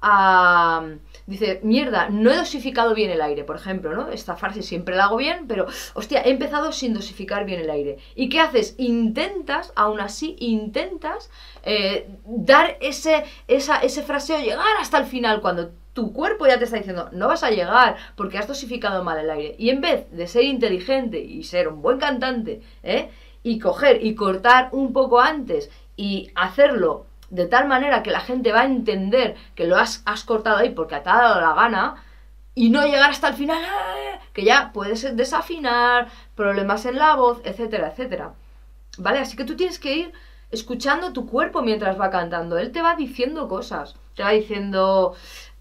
a... 0.00 0.84
Dice, 1.26 1.60
mierda, 1.64 2.08
no 2.08 2.30
he 2.30 2.36
dosificado 2.36 2.94
bien 2.94 3.10
el 3.10 3.20
aire, 3.20 3.42
por 3.42 3.56
ejemplo, 3.56 3.92
¿no? 3.92 4.08
Esta 4.08 4.36
frase 4.36 4.62
siempre 4.62 4.94
la 4.94 5.04
hago 5.04 5.16
bien, 5.16 5.46
pero, 5.48 5.66
hostia, 5.94 6.22
he 6.22 6.30
empezado 6.30 6.70
sin 6.70 6.94
dosificar 6.94 7.44
bien 7.44 7.60
el 7.60 7.68
aire. 7.68 7.98
¿Y 8.14 8.28
qué 8.28 8.38
haces? 8.38 8.76
Intentas, 8.78 9.72
aún 9.74 9.98
así, 9.98 10.36
intentas 10.38 11.30
eh, 11.64 12.08
dar 12.24 12.76
ese, 12.80 13.24
ese 13.48 14.02
fraseo, 14.02 14.40
llegar 14.40 14.64
hasta 14.78 14.98
el 14.98 15.06
final, 15.06 15.40
cuando 15.40 15.72
tu 15.96 16.12
cuerpo 16.12 16.46
ya 16.46 16.58
te 16.58 16.64
está 16.64 16.76
diciendo, 16.76 17.08
no 17.12 17.26
vas 17.26 17.42
a 17.42 17.50
llegar 17.50 17.96
porque 18.16 18.36
has 18.36 18.46
dosificado 18.46 19.02
mal 19.02 19.18
el 19.18 19.30
aire. 19.30 19.56
Y 19.58 19.70
en 19.70 19.80
vez 19.80 20.06
de 20.10 20.26
ser 20.26 20.44
inteligente 20.44 21.18
y 21.18 21.42
ser 21.42 21.68
un 21.68 21.80
buen 21.80 21.98
cantante, 21.98 22.60
¿eh? 22.82 23.10
y 23.42 23.58
coger 23.58 24.04
y 24.04 24.14
cortar 24.14 24.68
un 24.72 24.92
poco 24.92 25.22
antes 25.22 25.70
y 25.96 26.30
hacerlo 26.34 27.06
de 27.30 27.46
tal 27.46 27.66
manera 27.66 28.02
que 28.02 28.10
la 28.10 28.20
gente 28.20 28.52
va 28.52 28.60
a 28.60 28.66
entender 28.66 29.36
que 29.54 29.66
lo 29.66 29.78
has, 29.78 30.02
cortado 30.26 30.58
ahí 30.58 30.68
porque 30.68 30.96
te 30.96 31.08
ha 31.08 31.16
dado 31.16 31.40
la 31.40 31.54
gana, 31.54 32.04
y 32.54 32.68
no 32.68 32.84
llegar 32.84 33.10
hasta 33.10 33.28
el 33.28 33.34
final, 33.34 33.62
¡eh! 33.62 34.20
que 34.34 34.44
ya 34.44 34.72
puedes 34.74 35.16
desafinar, 35.16 36.08
problemas 36.34 36.84
en 36.84 36.96
la 36.96 37.14
voz, 37.16 37.40
etcétera, 37.44 37.88
etcétera. 37.88 38.34
¿Vale? 38.98 39.20
Así 39.20 39.34
que 39.34 39.44
tú 39.44 39.56
tienes 39.56 39.78
que 39.78 39.96
ir 39.96 40.12
escuchando 40.50 41.12
tu 41.12 41.26
cuerpo 41.26 41.62
mientras 41.62 41.98
va 42.00 42.10
cantando. 42.10 42.58
Él 42.58 42.72
te 42.72 42.82
va 42.82 42.96
diciendo 42.96 43.48
cosas. 43.48 43.96
Te 44.14 44.22
va 44.22 44.30
diciendo, 44.30 45.14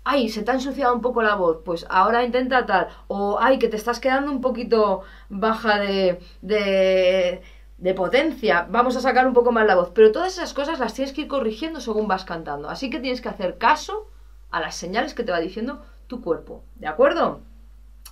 ay, 0.05 0.29
se 0.29 0.43
te 0.43 0.51
ha 0.51 0.53
ensuciado 0.53 0.93
un 0.95 1.01
poco 1.01 1.21
la 1.21 1.35
voz, 1.35 1.62
pues 1.65 1.85
ahora 1.89 2.24
intenta 2.24 2.65
tal, 2.65 2.88
o 3.07 3.38
ay, 3.41 3.59
que 3.59 3.67
te 3.67 3.75
estás 3.75 4.00
quedando 4.00 4.31
un 4.31 4.39
poquito 4.39 5.01
baja 5.29 5.79
de, 5.79 6.19
de, 6.41 7.41
de 7.79 7.93
potencia, 7.93 8.67
vamos 8.69 8.95
a 8.95 9.01
sacar 9.01 9.27
un 9.27 9.33
poco 9.33 9.51
más 9.51 9.65
la 9.65 9.75
voz, 9.75 9.91
pero 9.93 10.12
todas 10.12 10.33
esas 10.33 10.53
cosas 10.53 10.79
las 10.79 10.93
tienes 10.93 11.12
que 11.12 11.21
ir 11.21 11.27
corrigiendo 11.27 11.81
según 11.81 12.07
vas 12.07 12.24
cantando, 12.24 12.69
así 12.69 12.89
que 12.89 13.00
tienes 13.00 13.19
que 13.19 13.29
hacer 13.29 13.57
caso 13.57 14.07
a 14.51 14.62
las 14.62 14.75
señales 14.75 15.15
que 15.15 15.24
te 15.24 15.31
va 15.31 15.39
diciendo 15.39 15.83
tu 16.07 16.21
cuerpo, 16.21 16.63
¿de 16.75 16.88
acuerdo? 16.88 17.41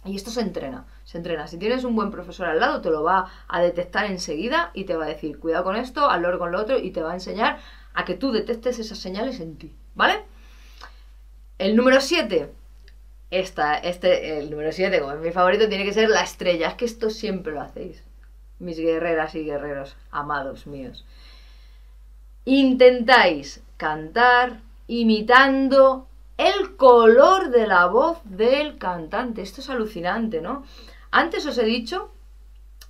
Y 0.06 0.16
esto 0.18 0.32
se 0.32 0.42
entrena, 0.42 0.86
se 1.06 1.18
entrena. 1.18 1.48
Si 1.48 1.58
tienes 1.58 1.86
un 1.86 1.96
buen 1.96 2.12
profesor 2.12 2.48
al 2.48 2.60
lado, 2.60 2.82
te 2.82 2.90
lo 2.90 3.04
va 3.04 3.28
a 3.48 3.62
detectar 3.62 4.06
enseguida 4.06 4.72
y 4.74 4.84
te 4.84 4.98
va 4.98 5.06
a 5.06 5.08
decir, 5.08 5.40
cuidado 5.40 5.64
con 5.64 5.78
esto, 5.78 6.10
hazlo 6.10 6.38
con 6.38 6.52
lo 6.52 6.60
otro, 6.60 6.78
y 6.78 6.92
te 6.92 7.02
va 7.02 7.12
a 7.12 7.14
enseñar 7.14 7.60
a 7.94 8.04
que 8.04 8.16
tú 8.16 8.34
detectes 8.34 8.80
esas 8.80 8.98
señales 8.98 9.40
en 9.40 9.58
ti, 9.58 9.78
¿vale? 9.96 10.26
El 11.58 11.76
número 11.76 12.02
7. 12.02 12.52
Esta, 13.32 13.78
este, 13.78 14.40
el 14.40 14.52
número 14.52 14.72
7, 14.72 15.00
como 15.00 15.14
es 15.14 15.20
mi 15.20 15.32
favorito, 15.32 15.68
tiene 15.68 15.86
que 15.86 15.94
ser 15.94 16.10
la 16.10 16.22
estrella. 16.22 16.70
Es 16.70 16.76
que 16.76 16.86
esto 16.86 17.10
siempre 17.10 17.54
lo 17.54 17.62
hacéis. 17.62 18.04
Mis 18.60 18.78
guerreras 18.78 19.36
y 19.36 19.44
guerreros, 19.44 19.96
amados 20.12 20.68
míos. 20.68 21.06
Intentáis 22.46 23.62
cantar 23.78 24.62
imitando 24.88 26.08
el 26.38 26.76
color 26.76 27.50
de 27.50 27.68
la 27.68 27.86
voz 27.86 28.20
del 28.24 28.78
cantante. 28.78 29.42
Esto 29.42 29.62
es 29.62 29.70
alucinante, 29.70 30.42
¿no? 30.42 30.64
Antes 31.12 31.46
os 31.46 31.58
he 31.58 31.66
dicho 31.66 32.12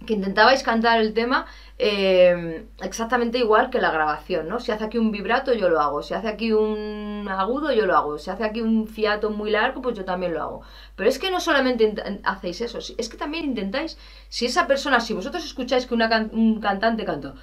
que 0.06 0.14
intentabais 0.14 0.64
cantar 0.64 1.00
el 1.00 1.14
tema 1.14 1.46
eh, 1.80 2.66
exactamente 2.82 3.40
igual 3.40 3.70
que 3.70 3.82
la 3.82 3.92
grabación, 3.92 4.48
¿no? 4.48 4.60
Si 4.60 4.72
hace 4.72 4.86
aquí 4.86 4.98
un 4.98 5.12
vibrato, 5.12 5.54
yo 5.54 5.70
lo 5.70 5.80
hago. 5.80 6.04
Si 6.04 6.14
hace 6.14 6.28
aquí 6.28 6.52
un 6.54 7.28
agudo, 7.30 7.72
yo 7.74 7.86
lo 7.86 7.96
hago. 7.96 8.18
Si 8.20 8.30
hace 8.30 8.44
aquí 8.44 8.62
un 8.62 8.88
fiato 8.88 9.30
muy 9.32 9.50
largo, 9.52 9.82
pues 9.82 9.98
yo 9.98 10.06
también 10.06 10.34
lo 10.34 10.42
hago. 10.42 10.62
Pero 10.96 11.10
es 11.10 11.20
que 11.20 11.32
no 11.32 11.40
solamente 11.40 11.94
hacéis 12.24 12.62
eso, 12.62 12.78
es 12.78 13.10
que 13.10 13.18
también 13.18 13.46
intentáis, 13.46 13.98
si 14.30 14.46
esa 14.46 14.68
persona, 14.68 15.00
si 15.00 15.14
vosotros 15.14 15.44
escucháis 15.46 15.86
que 15.86 15.96
un 15.96 16.60
cantante 16.62 17.06
canta, 17.06 17.34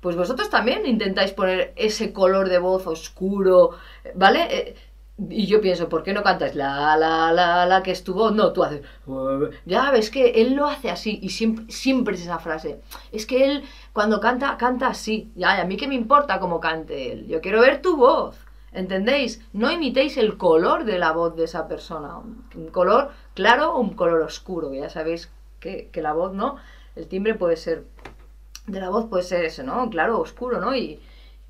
pues 0.00 0.16
vosotros 0.16 0.48
también 0.48 0.86
intentáis 0.86 1.32
poner 1.32 1.72
ese 1.76 2.12
color 2.12 2.48
de 2.48 2.58
voz 2.58 2.86
oscuro, 2.86 3.72
¿vale? 4.14 4.46
Eh, 4.50 4.76
y 5.28 5.46
yo 5.46 5.60
pienso, 5.60 5.88
¿por 5.88 6.02
qué 6.02 6.12
no 6.12 6.22
cantas 6.22 6.54
la, 6.54 6.96
la, 6.96 7.32
la, 7.32 7.66
la, 7.66 7.82
que 7.82 7.90
estuvo? 7.90 8.30
No, 8.30 8.52
tú 8.52 8.64
haces. 8.64 8.82
Ya 9.66 9.90
ves 9.90 10.10
que 10.10 10.42
él 10.42 10.54
lo 10.54 10.66
hace 10.66 10.90
así 10.90 11.18
y 11.22 11.30
siempre, 11.30 11.70
siempre 11.70 12.14
es 12.14 12.22
esa 12.22 12.38
frase. 12.38 12.80
Es 13.12 13.26
que 13.26 13.44
él, 13.44 13.64
cuando 13.92 14.20
canta, 14.20 14.56
canta 14.56 14.88
así. 14.88 15.30
Ya, 15.36 15.60
a 15.60 15.64
mí 15.64 15.76
qué 15.76 15.88
me 15.88 15.94
importa 15.94 16.40
cómo 16.40 16.60
cante 16.60 17.12
él. 17.12 17.26
Yo 17.26 17.40
quiero 17.40 17.60
ver 17.60 17.82
tu 17.82 17.96
voz. 17.96 18.36
¿Entendéis? 18.72 19.44
No 19.52 19.70
imitéis 19.70 20.16
el 20.16 20.36
color 20.36 20.84
de 20.84 20.98
la 20.98 21.12
voz 21.12 21.34
de 21.34 21.44
esa 21.44 21.66
persona. 21.66 22.18
Un 22.54 22.68
color 22.68 23.10
claro 23.34 23.74
o 23.74 23.80
un 23.80 23.94
color 23.94 24.22
oscuro. 24.22 24.72
Ya 24.72 24.88
sabéis 24.88 25.30
que, 25.58 25.88
que 25.92 26.02
la 26.02 26.12
voz, 26.12 26.32
¿no? 26.32 26.56
El 26.94 27.08
timbre 27.08 27.34
puede 27.34 27.56
ser 27.56 27.84
de 28.66 28.80
la 28.80 28.90
voz 28.90 29.06
puede 29.08 29.22
ser 29.22 29.44
ese, 29.44 29.64
¿no? 29.64 29.88
Claro, 29.90 30.20
oscuro, 30.20 30.60
¿no? 30.60 30.74
Y, 30.74 31.00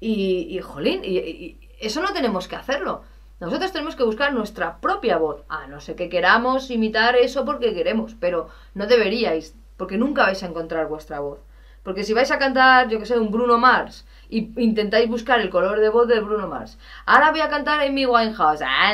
y, 0.01 0.47
y 0.49 0.61
jolín, 0.61 1.03
y, 1.05 1.59
eso 1.81 2.03
no 2.03 2.13
tenemos 2.13 2.49
que 2.49 2.57
hacerlo. 2.57 3.03
Nosotros 3.41 3.73
tenemos 3.73 3.97
que 3.97 4.05
buscar 4.05 4.35
nuestra 4.35 4.81
propia 4.81 5.17
voz. 5.17 5.43
Ah, 5.49 5.67
no 5.67 5.81
sé 5.81 5.97
que 5.97 6.11
queramos 6.11 6.71
imitar 6.71 7.17
eso 7.17 7.47
porque 7.47 7.73
queremos, 7.73 8.15
pero 8.21 8.49
no 8.75 8.87
deberíais, 8.87 9.57
porque 9.79 9.97
nunca 9.97 10.25
vais 10.25 10.43
a 10.43 10.47
encontrar 10.47 10.89
vuestra 10.89 11.21
voz. 11.21 11.39
Porque 11.83 12.05
si 12.05 12.13
vais 12.13 12.31
a 12.31 12.39
cantar, 12.39 12.91
yo 12.91 12.99
que 12.99 13.07
sé, 13.07 13.19
un 13.19 13.31
Bruno 13.31 13.57
Mars 13.57 14.07
y 14.29 14.53
intentáis 14.63 15.09
buscar 15.09 15.41
el 15.41 15.49
color 15.49 15.81
de 15.81 15.89
voz 15.89 16.07
de 16.07 16.21
Bruno 16.21 16.47
Mars. 16.49 16.79
Ahora 17.07 17.31
voy 17.31 17.41
a 17.41 17.49
cantar 17.49 17.81
Amy 17.81 18.05
Winehouse. 18.05 18.61
Ah, 18.61 18.91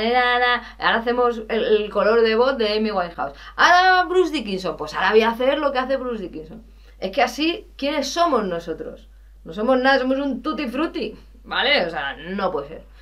ahora 0.79 0.99
hacemos 0.99 1.43
el, 1.49 1.65
el 1.65 1.91
color 1.91 2.21
de 2.23 2.37
voz 2.37 2.57
de 2.57 2.76
Amy 2.76 2.93
Winehouse. 2.93 3.37
Ahora 3.57 4.05
Bruce 4.05 4.31
Dickinson. 4.31 4.76
Pues 4.76 4.95
ahora 4.95 5.11
voy 5.11 5.23
a 5.23 5.31
hacer 5.31 5.59
lo 5.59 5.73
que 5.73 5.81
hace 5.81 5.97
Bruce 5.97 6.23
Dickinson. 6.23 6.62
Es 7.00 7.11
que 7.11 7.23
así, 7.23 7.67
¿quiénes 7.76 8.09
somos 8.09 8.45
nosotros? 8.45 9.09
No 9.45 9.53
somos 9.53 9.79
nada, 9.79 9.99
somos 9.99 10.19
un 10.19 10.41
tutti 10.41 10.69
frutti, 10.69 11.19
¿vale? 11.43 11.85
O 11.85 11.91
sea, 11.91 12.17
no 12.17 12.53
puede 12.53 12.69
ser. 12.69 12.96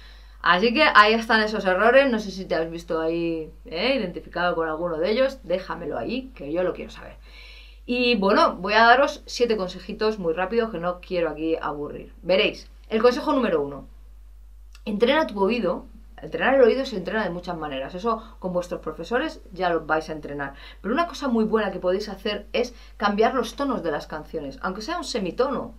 Así 0.47 0.75
que 0.75 0.83
ahí 0.83 1.15
están 1.15 1.41
esos 1.41 1.65
errores, 1.65 2.11
no 2.11 2.19
sé 2.19 2.31
si 2.31 2.45
te 2.45 2.55
has 2.55 2.71
visto 2.71 3.01
ahí 3.01 3.51
¿eh? 3.65 3.97
identificado 3.97 4.55
con 4.55 4.69
alguno 4.69 4.99
de 4.99 5.11
ellos, 5.11 5.39
déjamelo 5.43 5.97
ahí, 5.97 6.33
que 6.35 6.53
yo 6.53 6.63
lo 6.63 6.75
quiero 6.75 6.91
saber. 6.91 7.17
Y 7.87 8.17
bueno, 8.17 8.57
voy 8.57 8.75
a 8.75 8.85
daros 8.85 9.23
siete 9.25 9.57
consejitos 9.57 10.19
muy 10.19 10.35
rápidos 10.35 10.71
que 10.71 10.77
no 10.77 11.01
quiero 11.01 11.31
aquí 11.31 11.57
aburrir. 11.57 12.13
Veréis, 12.21 12.71
el 12.91 13.01
consejo 13.01 13.33
número 13.33 13.63
uno, 13.63 13.89
entrena 14.85 15.27
tu 15.27 15.43
oído 15.43 15.87
Entrenar 16.21 16.55
el 16.55 16.63
oído 16.63 16.87
se 16.87 16.97
entrena 16.97 17.25
de 17.25 17.31
muchas 17.31 17.57
maneras. 17.57 17.95
Eso 17.95 18.23
con 18.39 18.53
vuestros 18.53 18.81
profesores 18.81 19.43
ya 19.53 19.69
lo 19.71 19.85
vais 19.85 20.09
a 20.09 20.13
entrenar. 20.13 20.55
Pero 20.81 20.95
una 20.95 21.07
cosa 21.07 21.29
muy 21.29 21.45
buena 21.45 21.71
que 21.71 21.81
podéis 21.81 22.09
hacer 22.09 22.47
es 22.53 22.75
cambiar 22.97 23.35
los 23.35 23.57
tonos 23.57 23.83
de 23.83 23.91
las 23.91 24.07
canciones. 24.07 24.59
Aunque 24.63 24.81
sea 24.81 24.97
un 24.97 25.05
semitono 25.05 25.75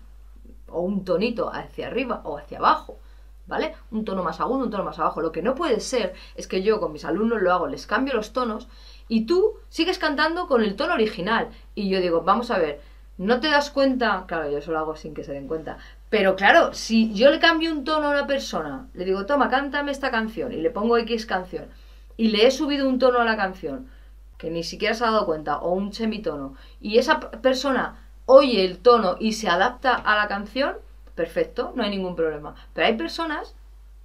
o 0.67 0.81
un 0.81 1.03
tonito 1.03 1.51
hacia 1.51 1.87
arriba 1.87 2.21
o 2.25 2.37
hacia 2.37 2.59
abajo. 2.59 2.99
¿Vale? 3.47 3.75
Un 3.91 4.05
tono 4.05 4.23
más 4.23 4.39
agudo, 4.39 4.63
un 4.63 4.71
tono 4.71 4.83
más 4.83 4.97
abajo. 4.97 5.21
Lo 5.21 5.31
que 5.31 5.43
no 5.43 5.53
puede 5.53 5.79
ser 5.79 6.13
es 6.35 6.47
que 6.47 6.63
yo 6.63 6.79
con 6.79 6.91
mis 6.91 7.05
alumnos 7.05 7.41
lo 7.41 7.53
hago, 7.53 7.67
les 7.67 7.85
cambio 7.85 8.15
los 8.15 8.33
tonos 8.33 8.67
y 9.07 9.25
tú 9.25 9.53
sigues 9.69 9.99
cantando 9.99 10.47
con 10.47 10.63
el 10.63 10.75
tono 10.75 10.93
original. 10.93 11.49
Y 11.75 11.89
yo 11.89 12.01
digo, 12.01 12.21
vamos 12.21 12.49
a 12.49 12.57
ver, 12.57 12.81
¿no 13.17 13.39
te 13.39 13.49
das 13.49 13.69
cuenta? 13.69 14.25
Claro, 14.27 14.49
yo 14.49 14.57
eso 14.57 14.71
lo 14.71 14.79
hago 14.79 14.95
sin 14.95 15.13
que 15.13 15.23
se 15.23 15.33
den 15.33 15.47
cuenta. 15.47 15.77
Pero 16.09 16.35
claro, 16.35 16.73
si 16.73 17.13
yo 17.13 17.29
le 17.29 17.39
cambio 17.39 17.71
un 17.71 17.83
tono 17.83 18.07
a 18.07 18.11
una 18.11 18.27
persona, 18.27 18.87
le 18.93 19.05
digo, 19.05 19.25
toma, 19.25 19.49
cántame 19.49 19.91
esta 19.91 20.11
canción, 20.11 20.51
y 20.51 20.57
le 20.57 20.69
pongo 20.69 20.97
X 20.97 21.25
canción, 21.25 21.65
y 22.17 22.29
le 22.29 22.47
he 22.47 22.51
subido 22.51 22.87
un 22.87 22.99
tono 22.99 23.19
a 23.19 23.25
la 23.25 23.37
canción, 23.37 23.89
que 24.37 24.49
ni 24.49 24.63
siquiera 24.63 24.95
se 24.95 25.03
ha 25.03 25.11
dado 25.11 25.25
cuenta, 25.25 25.57
o 25.57 25.73
un 25.73 25.93
semitono, 25.93 26.55
y 26.79 26.97
esa 26.97 27.19
persona 27.19 28.01
oye 28.25 28.65
el 28.65 28.79
tono 28.79 29.17
y 29.19 29.33
se 29.33 29.49
adapta 29.49 29.93
a 29.95 30.15
la 30.15 30.27
canción, 30.27 30.77
perfecto, 31.15 31.73
no 31.75 31.83
hay 31.83 31.89
ningún 31.89 32.15
problema. 32.15 32.55
Pero 32.73 32.87
hay 32.87 32.97
personas, 32.97 33.55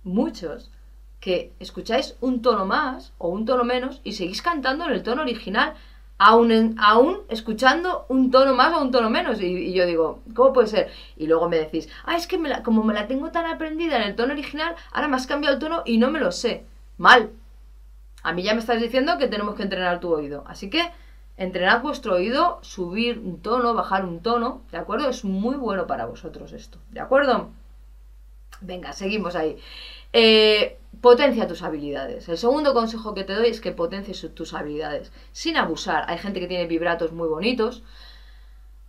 muchos, 0.04 0.70
que 1.20 1.52
escucháis 1.60 2.16
un 2.20 2.40
tono 2.42 2.64
más 2.64 3.12
o 3.18 3.28
un 3.28 3.44
tono 3.44 3.64
menos 3.64 4.00
y 4.04 4.12
seguís 4.12 4.40
cantando 4.42 4.86
en 4.86 4.92
el 4.92 5.02
tono 5.02 5.22
original 5.22 5.74
aún, 6.20 6.76
aún 6.78 7.22
escuchando 7.28 8.04
un 8.08 8.30
tono 8.30 8.54
más 8.54 8.74
o 8.74 8.82
un 8.82 8.90
tono 8.90 9.10
menos. 9.10 9.40
Y, 9.40 9.72
yo 9.72 9.86
digo, 9.86 10.22
¿cómo 10.34 10.52
puede 10.52 10.68
ser? 10.68 10.90
Y 11.16 11.26
luego 11.26 11.48
me 11.48 11.58
decís, 11.58 11.88
ah, 12.04 12.16
es 12.16 12.26
que 12.26 12.38
como 12.62 12.84
me 12.84 12.94
la 12.94 13.06
tengo 13.06 13.30
tan 13.30 13.46
aprendida 13.46 13.96
en 13.96 14.02
el 14.02 14.16
tono 14.16 14.32
original, 14.32 14.76
ahora 14.92 15.08
me 15.08 15.16
has 15.16 15.26
cambiado 15.26 15.54
el 15.54 15.60
tono 15.60 15.82
y 15.84 15.98
no 15.98 16.10
me 16.10 16.20
lo 16.20 16.30
sé. 16.30 16.64
Mal. 16.98 17.30
A 18.22 18.32
mí 18.34 18.42
ya 18.42 18.52
me 18.52 18.60
estás 18.60 18.80
diciendo 18.80 19.16
que 19.18 19.28
tenemos 19.28 19.54
que 19.54 19.62
entrenar 19.62 20.00
tu 20.00 20.12
oído. 20.12 20.44
Así 20.46 20.68
que 20.68 20.82
entrenad 21.40 21.80
vuestro 21.80 22.16
oído, 22.16 22.58
subir 22.60 23.18
un 23.18 23.40
tono, 23.40 23.72
bajar 23.72 24.04
un 24.04 24.20
tono, 24.20 24.60
¿de 24.70 24.76
acuerdo? 24.76 25.08
Es 25.08 25.24
muy 25.24 25.56
bueno 25.56 25.86
para 25.86 26.04
vosotros 26.04 26.52
esto, 26.52 26.78
¿de 26.90 27.00
acuerdo? 27.00 27.48
Venga, 28.60 28.92
seguimos 28.92 29.34
ahí. 29.34 29.56
Eh, 30.12 30.76
potencia 31.00 31.48
tus 31.48 31.62
habilidades. 31.62 32.28
El 32.28 32.36
segundo 32.36 32.74
consejo 32.74 33.14
que 33.14 33.24
te 33.24 33.32
doy 33.32 33.48
es 33.48 33.62
que 33.62 33.72
potencies 33.72 34.28
tus 34.34 34.52
habilidades 34.52 35.12
sin 35.32 35.56
abusar. 35.56 36.04
Hay 36.08 36.18
gente 36.18 36.40
que 36.40 36.46
tiene 36.46 36.66
vibratos 36.66 37.12
muy 37.12 37.26
bonitos, 37.26 37.82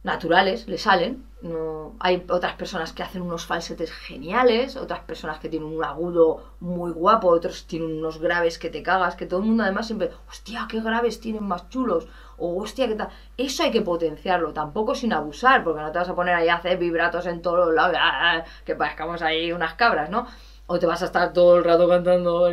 naturales, 0.03 0.67
le 0.67 0.77
salen. 0.77 1.25
No, 1.41 1.95
hay 1.99 2.23
otras 2.29 2.53
personas 2.53 2.93
que 2.93 3.01
hacen 3.01 3.23
unos 3.23 3.47
falsetes 3.47 3.91
geniales, 3.91 4.77
otras 4.77 4.99
personas 4.99 5.39
que 5.39 5.49
tienen 5.49 5.67
un 5.67 5.83
agudo 5.83 6.43
muy 6.59 6.91
guapo, 6.91 7.29
otros 7.29 7.65
tienen 7.65 7.97
unos 7.97 8.19
graves 8.19 8.59
que 8.59 8.69
te 8.69 8.83
cagas, 8.83 9.15
que 9.15 9.25
todo 9.25 9.39
el 9.39 9.47
mundo 9.47 9.63
además 9.63 9.87
siempre, 9.87 10.11
hostia, 10.29 10.67
qué 10.69 10.81
graves 10.81 11.19
tienen 11.19 11.43
más 11.43 11.67
chulos, 11.69 12.07
o 12.37 12.61
hostia, 12.61 12.87
qué 12.87 12.95
tal. 12.95 13.09
Eso 13.37 13.63
hay 13.63 13.71
que 13.71 13.81
potenciarlo, 13.81 14.53
tampoco 14.53 14.93
sin 14.93 15.13
abusar, 15.13 15.63
porque 15.63 15.81
no 15.81 15.91
te 15.91 15.97
vas 15.97 16.09
a 16.09 16.15
poner 16.15 16.35
ahí 16.35 16.47
a 16.49 16.55
hacer 16.55 16.77
vibratos 16.77 17.25
en 17.25 17.41
todos 17.41 17.65
los 17.65 17.73
lados, 17.73 17.97
ah, 17.99 18.43
que 18.63 18.75
parezcamos 18.75 19.23
ahí 19.23 19.51
unas 19.51 19.73
cabras, 19.73 20.11
¿no? 20.11 20.27
o 20.71 20.79
te 20.79 20.85
vas 20.85 21.01
a 21.01 21.05
estar 21.05 21.33
todo 21.33 21.57
el 21.57 21.65
rato 21.65 21.87
cantando. 21.89 22.49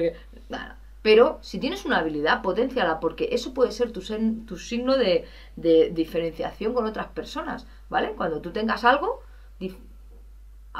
Pero 1.08 1.38
si 1.40 1.58
tienes 1.58 1.86
una 1.86 2.00
habilidad, 2.00 2.42
potenciala, 2.42 3.00
porque 3.00 3.30
eso 3.32 3.54
puede 3.54 3.72
ser 3.72 3.92
tu, 3.92 4.02
tu 4.44 4.58
signo 4.58 4.94
de, 4.98 5.26
diferenciación 5.56 6.74
con 6.74 6.84
otras 6.84 7.06
personas, 7.06 7.66
¿vale? 7.88 8.12
Cuando 8.12 8.42
tú 8.42 8.50
tengas 8.50 8.84
algo, 8.84 9.22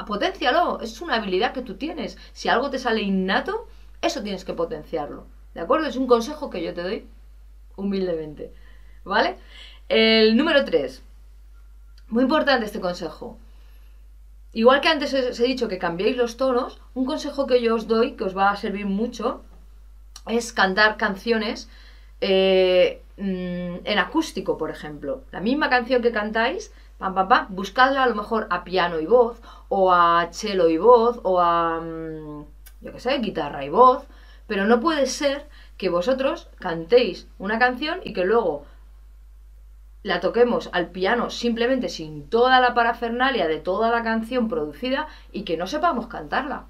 potencialo, 0.05 0.81
es 0.81 1.01
una 1.01 1.15
habilidad 1.15 1.51
que 1.51 1.63
tú 1.63 1.77
tienes. 1.77 2.19
Si 2.31 2.47
algo 2.47 2.69
te 2.69 2.77
sale 2.77 3.01
innato, 3.01 3.67
eso 4.03 4.21
tienes 4.21 4.45
que 4.45 4.53
potenciarlo, 4.53 5.25
¿de 5.55 5.61
acuerdo? 5.61 5.87
Es 5.87 5.95
un 5.95 6.05
consejo 6.05 6.51
que 6.51 6.61
yo 6.61 6.75
te 6.75 6.83
doy 6.83 7.07
humildemente, 7.75 8.53
¿vale? 9.03 9.37
El 9.87 10.37
número 10.37 10.63
3. 10.63 11.01
Muy 12.09 12.21
importante 12.21 12.67
este 12.67 12.79
consejo. 12.79 13.39
Igual 14.53 14.81
que 14.81 14.89
antes 14.89 15.11
os 15.11 15.39
he 15.39 15.45
dicho 15.45 15.67
que 15.67 15.79
cambiéis 15.79 16.17
los 16.17 16.37
tonos, 16.37 16.79
un 16.93 17.07
consejo 17.07 17.47
que 17.47 17.63
yo 17.63 17.73
os 17.73 17.87
doy, 17.87 18.11
que 18.11 18.25
os 18.25 18.37
va 18.37 18.51
a 18.51 18.55
servir 18.55 18.85
mucho, 18.85 19.48
es 20.29 20.53
cantar 20.53 20.97
canciones 20.97 21.69
eh, 22.21 23.01
mm, 23.17 23.85
en 23.85 23.99
acústico, 23.99 24.57
por 24.57 24.69
ejemplo. 24.71 25.23
La 25.31 25.39
misma 25.39 25.69
canción 25.69 26.01
que 26.01 26.11
cantáis, 26.11 26.71
pam, 26.97 27.13
pam, 27.15 27.27
pam, 27.27 27.47
buscadla 27.49 28.03
a 28.03 28.07
lo 28.07 28.15
mejor 28.15 28.47
a 28.49 28.63
piano 28.63 28.99
y 28.99 29.05
voz, 29.05 29.41
o 29.69 29.91
a 29.93 30.29
cello 30.31 30.69
y 30.69 30.77
voz, 30.77 31.19
o 31.23 31.39
a, 31.41 31.79
mm, 31.81 32.45
yo 32.81 32.91
qué 32.93 32.99
sé, 32.99 33.17
guitarra 33.19 33.65
y 33.65 33.69
voz, 33.69 34.05
pero 34.47 34.65
no 34.65 34.79
puede 34.79 35.05
ser 35.05 35.47
que 35.77 35.89
vosotros 35.89 36.49
cantéis 36.59 37.27
una 37.37 37.59
canción 37.59 38.01
y 38.03 38.13
que 38.13 38.25
luego 38.25 38.65
la 40.03 40.19
toquemos 40.19 40.69
al 40.73 40.87
piano 40.87 41.29
simplemente 41.29 41.89
sin 41.89 42.29
toda 42.29 42.59
la 42.59 42.73
parafernalia 42.73 43.47
de 43.47 43.59
toda 43.59 43.91
la 43.91 44.03
canción 44.03 44.47
producida 44.49 45.07
y 45.31 45.43
que 45.43 45.57
no 45.57 45.67
sepamos 45.67 46.07
cantarla. 46.07 46.65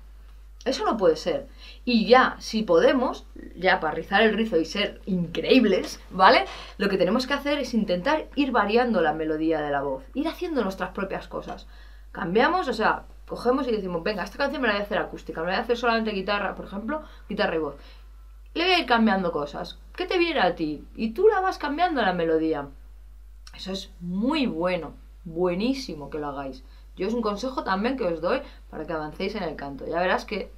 Eso 0.65 0.83
no 0.85 0.97
puede 0.97 1.15
ser. 1.15 1.47
Y 1.91 2.05
ya, 2.05 2.36
si 2.38 2.62
podemos, 2.62 3.25
ya 3.55 3.79
para 3.79 3.96
rizar 3.96 4.22
el 4.22 4.36
rizo 4.38 4.58
y 4.58 4.65
ser 4.65 5.01
increíbles, 5.08 6.00
¿vale? 6.12 6.46
Lo 6.77 6.88
que 6.88 6.98
tenemos 6.98 7.25
que 7.25 7.34
hacer 7.34 7.58
es 7.58 7.74
intentar 7.74 8.27
ir 8.36 8.51
variando 8.51 9.01
la 9.01 9.12
melodía 9.12 9.60
de 9.60 9.72
la 9.72 9.81
voz, 9.81 10.03
ir 10.13 10.27
haciendo 10.27 10.62
nuestras 10.62 10.91
propias 10.91 11.27
cosas. 11.27 11.65
Cambiamos, 12.12 12.67
o 12.67 12.74
sea, 12.74 13.05
cogemos 13.27 13.67
y 13.67 13.72
decimos, 13.72 14.03
venga, 14.03 14.24
esta 14.24 14.38
canción 14.38 14.62
me 14.62 14.67
la 14.67 14.75
voy 14.75 14.81
a 14.84 14.86
hacer 14.86 15.00
acústica, 15.00 15.41
me 15.41 15.48
la 15.48 15.53
voy 15.53 15.62
a 15.62 15.63
hacer 15.63 15.77
solamente 15.77 16.12
guitarra, 16.12 16.53
por 16.53 16.65
ejemplo, 16.65 17.01
guitarra 17.27 17.55
y 17.55 17.58
voz. 17.58 17.75
Le 18.53 18.65
voy 18.65 18.74
a 18.74 18.79
ir 18.81 18.86
cambiando 18.86 19.31
cosas. 19.31 19.79
¿Qué 19.96 20.05
te 20.05 20.19
viene 20.19 20.41
a 20.41 20.53
ti? 20.53 20.88
Y 20.96 21.13
tú 21.13 21.27
la 21.27 21.39
vas 21.39 21.58
cambiando 21.58 22.03
la 22.03 22.13
melodía. 22.13 22.67
Eso 23.55 23.72
es 23.72 23.91
muy 24.00 24.46
bueno, 24.46 24.93
buenísimo 25.24 26.12
que 26.12 26.19
lo 26.19 26.27
hagáis. 26.27 26.63
Yo 26.96 27.08
es 27.08 27.15
un 27.15 27.24
consejo 27.24 27.63
también 27.63 27.98
que 27.98 28.03
os 28.03 28.22
doy 28.22 28.43
para 28.69 28.86
que 28.86 28.93
avancéis 28.93 29.34
en 29.34 29.41
el 29.41 29.55
canto. 29.55 29.88
Ya 29.88 30.00
verás 30.00 30.25
que 30.25 30.51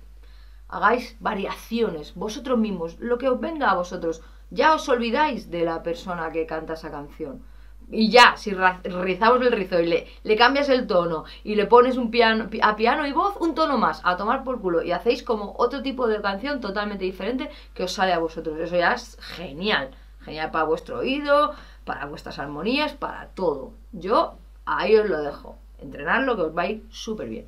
hagáis 0.72 1.18
variaciones, 1.20 2.16
vosotros 2.16 2.58
mismos, 2.58 2.98
lo 3.00 3.18
que 3.18 3.30
os 3.30 3.40
venga 3.40 3.70
a 3.70 3.76
vosotros. 3.76 4.22
Ya 4.50 4.74
os 4.74 4.88
olvidáis 4.90 5.52
de 5.52 5.64
la 5.64 5.84
persona 5.84 6.32
que 6.32 6.46
canta 6.46 6.74
esa 6.74 6.90
canción. 6.90 7.44
Y 7.90 8.10
ya, 8.10 8.38
si 8.38 8.52
rizamos 8.54 9.42
el 9.42 9.52
rizo 9.52 9.80
y 9.82 9.88
le, 10.24 10.38
cambias 10.38 10.70
el 10.70 10.88
tono 10.88 11.26
y 11.44 11.56
le 11.56 11.66
pones 11.66 11.98
un 11.98 12.10
piano, 12.10 12.50
a 12.62 12.76
piano 12.78 13.06
y 13.06 13.12
voz, 13.12 13.36
un 13.42 13.54
tono 13.54 13.78
más, 13.78 14.02
a 14.06 14.16
tomar 14.16 14.46
por 14.46 14.62
culo. 14.62 14.82
Y 14.82 14.94
hacéis 14.94 15.24
como 15.24 15.54
otro 15.58 15.82
tipo 15.82 16.08
de 16.08 16.22
canción 16.22 16.62
totalmente 16.62 17.04
diferente 17.04 17.50
que 17.74 17.84
os 17.84 17.92
sale 17.92 18.14
a 18.14 18.20
vosotros. 18.20 18.58
Eso 18.60 18.78
ya 18.78 18.94
es 18.94 19.18
genial. 19.20 19.92
Genial 20.22 20.52
para 20.52 20.66
vuestro 20.66 21.00
oído, 21.00 21.54
para 21.84 22.06
vuestras 22.06 22.40
armonías, 22.40 22.94
para 22.94 23.28
todo. 23.30 23.74
Yo 23.92 24.36
ahí 24.66 24.96
os 24.96 25.10
lo 25.10 25.22
dejo 25.22 25.58
entrenarlo, 25.80 26.38
que 26.38 26.44
os 26.44 26.58
va 26.58 26.62
a 26.62 26.68
ir 26.68 26.86
súper 26.92 27.28
bien. 27.28 27.48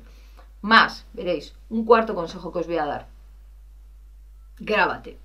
Más, 0.60 1.06
veréis, 1.12 1.54
un 1.70 1.84
cuarto 1.84 2.14
consejo 2.14 2.52
que 2.52 2.58
os 2.58 2.66
voy 2.66 2.78
a 2.78 2.86
dar. 2.86 3.13
Grábate. 4.64 5.18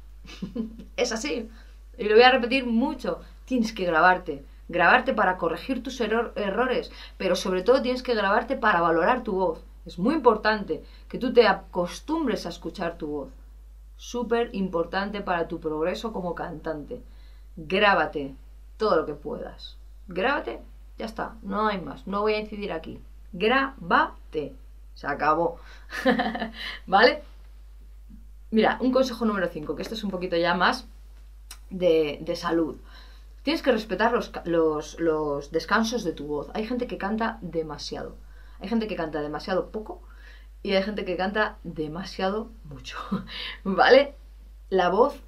es 0.98 1.12
así. 1.12 1.50
Y 1.98 2.03
lo 2.03 2.15
voy 2.15 2.24
a 2.24 2.31
repetir 2.31 2.65
mucho. 2.65 3.22
Tienes 3.46 3.74
que 3.74 3.86
grabarte. 3.86 4.43
Grabarte 4.67 5.13
para 5.13 5.38
corregir 5.38 5.81
tus 5.81 6.00
errores, 6.00 6.91
pero 7.17 7.36
sobre 7.36 7.63
todo 7.63 7.81
tienes 7.81 8.03
que 8.03 8.13
grabarte 8.13 8.55
para 8.55 8.81
valorar 8.81 9.24
tu 9.24 9.34
voz. 9.34 9.63
Es 9.86 9.98
muy 9.98 10.13
importante 10.13 10.84
que 11.08 11.17
tú 11.17 11.34
te 11.34 11.48
acostumbres 11.48 12.46
a 12.46 12.50
escuchar 12.50 12.98
tu 12.98 13.08
voz. 13.08 13.29
Súper 13.96 14.50
importante 14.53 15.22
para 15.22 15.48
tu 15.48 15.60
progreso 15.60 16.13
como 16.13 16.36
cantante. 16.36 17.01
Grábate 17.55 18.36
todo 18.77 18.98
lo 18.98 19.05
que 19.08 19.15
puedas. 19.15 19.77
Grábate 20.08 20.60
ya 21.00 21.05
está, 21.05 21.36
no 21.41 21.67
hay 21.67 21.81
más, 21.81 22.05
no 22.05 22.22
voy 22.22 22.34
a 22.34 22.39
incidir 22.39 22.72
aquí. 22.72 23.00
Grábate. 23.34 24.53
Se 24.93 25.08
acabó. 25.08 25.60
¿Vale? 26.86 27.24
Mira, 28.51 28.77
un 28.82 28.91
consejo 28.91 29.25
número 29.25 29.48
5, 29.48 29.75
que 29.75 29.82
esto 29.82 29.96
es 29.96 30.03
un 30.03 30.10
poquito 30.10 30.36
ya 30.36 30.53
más 30.56 30.88
de, 31.70 32.34
salud. 32.36 32.77
Tienes 33.44 33.62
que 33.62 33.72
respetar 33.72 34.12
los, 34.12 34.32
los, 34.46 35.00
los, 35.00 35.51
descansos 35.51 36.03
de 36.03 36.13
tu 36.13 36.25
voz. 36.27 36.50
Hay 36.53 36.65
gente 36.65 36.88
que 36.88 36.98
canta 36.98 37.38
demasiado. 37.41 38.15
Hay 38.60 38.68
gente 38.68 38.88
que 38.88 38.96
canta 38.96 39.22
demasiado 39.22 39.72
poco 39.72 40.01
y 40.63 40.74
hay 40.74 40.84
gente 40.84 41.06
que 41.06 41.15
canta 41.15 41.58
demasiado 41.63 42.50
mucho. 42.63 42.98
¿Vale? 43.63 44.15
La 44.70 44.89
voz 44.89 45.22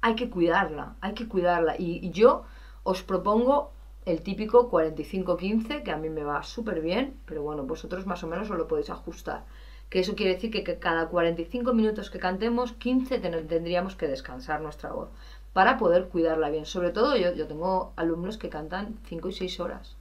hay 0.00 0.14
que 0.14 0.30
cuidarla, 0.30 0.96
hay 1.00 1.14
que 1.14 1.28
cuidarla. 1.28 1.74
Y 1.78 2.10
yo 2.10 2.44
os 2.82 3.02
propongo 3.02 3.72
el 4.04 4.22
típico 4.22 4.70
45-15, 4.70 5.82
que 5.82 5.90
a 5.90 5.96
mí 5.96 6.10
me 6.10 6.24
va 6.24 6.42
súper 6.42 6.80
bien, 6.80 7.18
pero 7.24 7.42
bueno, 7.42 7.64
vosotros 7.64 8.06
más 8.06 8.22
o 8.22 8.26
menos 8.26 8.50
os 8.50 8.58
lo 8.58 8.68
podéis 8.68 8.90
ajustar. 8.90 9.44
Que 9.90 10.00
eso 10.00 10.14
quiere 10.16 10.34
decir 10.34 10.50
que, 10.50 10.78
cada 10.78 11.08
45 11.08 11.72
minutos 11.72 12.10
que 12.10 12.18
cantemos, 12.18 12.72
15 12.72 13.18
tendríamos 13.18 13.96
que 13.96 14.08
descansar 14.08 14.60
nuestra 14.60 14.92
voz 14.92 15.10
para 15.52 15.78
poder 15.78 16.08
cuidarla 16.08 16.50
bien. 16.50 16.66
Sobre 16.66 16.90
todo 16.90 17.16
yo, 17.16 17.32
yo 17.32 17.46
tengo 17.46 17.92
alumnos 17.96 18.38
que 18.38 18.48
cantan 18.48 18.98
5 19.06 19.28
y 19.28 19.32
6 19.32 19.60
horas. 19.60 19.96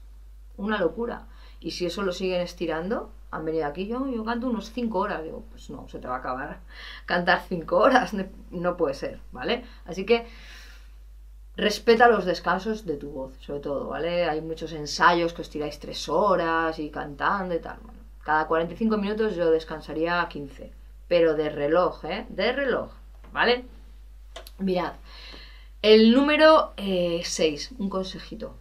Una 0.58 0.80
locura. 0.80 1.28
Y 1.60 1.72
si 1.72 1.86
eso 1.86 2.02
lo 2.02 2.12
siguen 2.12 2.42
estirando, 2.42 3.12
han 3.32 3.46
venido 3.46 3.66
aquí, 3.66 3.88
yo, 3.88 4.08
yo 4.08 4.26
canto 4.26 4.48
unos 4.48 4.72
5 4.72 4.98
horas. 4.98 5.24
Digo, 5.24 5.44
pues 5.52 5.70
no, 5.70 5.88
se 5.88 6.00
te 6.00 6.08
va 6.08 6.16
a 6.16 6.20
acabar 6.20 6.60
cantar 7.06 7.44
5 7.48 7.78
horas. 7.78 8.14
No 8.52 8.78
puede 8.78 8.96
ser, 8.96 9.20
¿vale? 9.32 9.64
Así 9.86 10.06
que 10.06 10.26
Respeta 11.56 12.08
los 12.08 12.26
descansos 12.26 12.84
de 12.84 12.98
tu 12.98 13.12
voz, 13.12 13.38
sobre 13.40 13.60
todo, 13.60 13.88
¿vale? 13.88 14.28
Hay 14.28 14.42
muchos 14.42 14.74
ensayos 14.74 15.34
que 15.34 15.44
os 15.44 15.52
tiráis 15.52 15.80
tres 15.80 16.10
horas 16.10 16.80
y 16.80 16.90
cantando 16.90 17.54
y 17.54 17.60
tal. 17.60 17.78
Bueno, 17.84 18.00
cada 18.24 18.48
45 18.48 18.98
minutos 18.98 19.36
yo 19.36 19.52
descansaría 19.52 20.28
15, 20.30 20.72
pero 21.08 21.36
de 21.36 21.50
reloj, 21.50 22.06
¿eh? 22.06 22.26
De 22.30 22.52
reloj, 22.52 22.92
¿vale? 23.32 23.66
Mirad, 24.60 24.94
el 25.82 26.14
número 26.14 26.74
6, 26.78 27.72
eh, 27.72 27.76
un 27.78 27.90
consejito. 27.90 28.56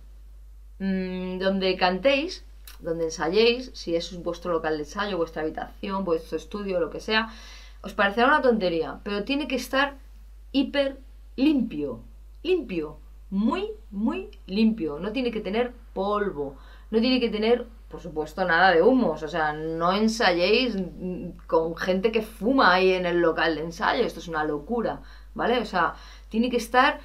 Mm, 0.78 1.38
donde 1.38 1.76
cantéis, 1.76 2.44
donde 2.80 3.04
ensayéis, 3.04 3.70
si 3.74 3.94
es 3.94 4.20
vuestro 4.22 4.52
local 4.52 4.76
de 4.76 4.82
ensayo, 4.82 5.16
vuestra 5.16 5.42
habitación, 5.42 6.04
vuestro 6.04 6.36
estudio, 6.36 6.80
lo 6.80 6.90
que 6.90 6.98
sea, 6.98 7.32
os 7.82 7.94
parecerá 7.94 8.26
una 8.26 8.42
tontería, 8.42 8.98
pero 9.04 9.22
tiene 9.22 9.46
que 9.46 9.56
estar 9.56 9.96
hiper 10.50 10.98
limpio, 11.36 12.00
limpio, 12.42 12.98
muy, 13.30 13.70
muy 13.90 14.28
limpio. 14.46 14.98
No 14.98 15.12
tiene 15.12 15.30
que 15.30 15.40
tener 15.40 15.72
polvo, 15.94 16.56
no 16.90 17.00
tiene 17.00 17.20
que 17.20 17.30
tener, 17.30 17.66
por 17.92 18.00
supuesto, 18.00 18.44
nada 18.44 18.72
de 18.72 18.82
humos. 18.82 19.22
O 19.22 19.28
sea, 19.28 19.52
no 19.52 19.92
ensayéis 19.92 20.76
con 21.46 21.76
gente 21.76 22.10
que 22.10 22.22
fuma 22.22 22.72
ahí 22.72 22.92
en 22.92 23.06
el 23.06 23.20
local 23.20 23.54
de 23.54 23.64
ensayo. 23.64 24.04
Esto 24.04 24.20
es 24.20 24.28
una 24.28 24.44
locura, 24.44 25.02
¿vale? 25.34 25.58
O 25.60 25.66
sea, 25.66 25.94
tiene 26.30 26.48
que 26.50 26.56
estar 26.56 27.00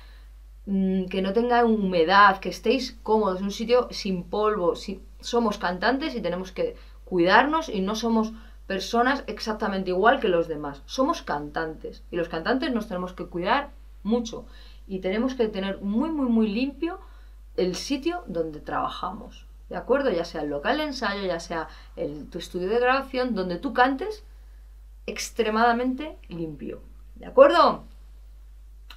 mm, 0.65 1.06
que 1.06 1.21
no 1.21 1.34
tenga 1.34 1.65
humedad, 1.65 2.39
que 2.39 2.50
estéis 2.50 2.97
cómodos, 3.04 3.41
un 3.41 3.52
sitio 3.52 3.89
sin 3.91 4.23
polvo. 4.23 4.76
Si, 4.78 5.04
somos 5.19 5.58
cantantes 5.58 6.15
y 6.15 6.21
tenemos 6.21 6.52
que 6.52 6.76
cuidarnos 7.04 7.69
y 7.69 7.82
no 7.82 7.95
somos 7.95 8.34
personas 8.65 9.23
exactamente 9.28 9.89
igual 9.89 10.19
que 10.21 10.30
los 10.30 10.47
demás. 10.47 10.84
Somos 10.86 11.21
cantantes 11.21 12.04
y 12.12 12.15
los 12.15 12.30
cantantes 12.30 12.71
nos 12.71 12.88
tenemos 12.88 13.13
que 13.13 13.26
cuidar 13.26 13.71
mucho 14.04 14.45
y 14.88 15.00
tenemos 15.00 15.36
que 15.36 15.50
tener 15.50 15.82
muy, 15.82 16.10
muy, 16.10 16.30
muy 16.30 16.47
limpio 16.47 17.00
el 17.58 17.76
sitio 17.76 18.23
donde 18.28 18.62
trabajamos. 18.62 19.47
¿De 19.70 19.76
acuerdo? 19.76 20.10
Ya 20.12 20.26
sea 20.26 20.42
el 20.42 20.50
local 20.50 20.78
de 20.78 20.86
ensayo, 20.86 21.26
ya 21.26 21.40
sea 21.40 21.68
el, 21.96 22.30
tu 22.30 22.38
estudio 22.38 22.70
de 22.70 22.80
grabación, 22.80 23.36
donde 23.36 23.58
tú 23.58 23.74
cantes 23.74 24.24
extremadamente 25.06 26.18
limpio. 26.30 26.82
¿De 27.16 27.26
acuerdo? 27.26 27.84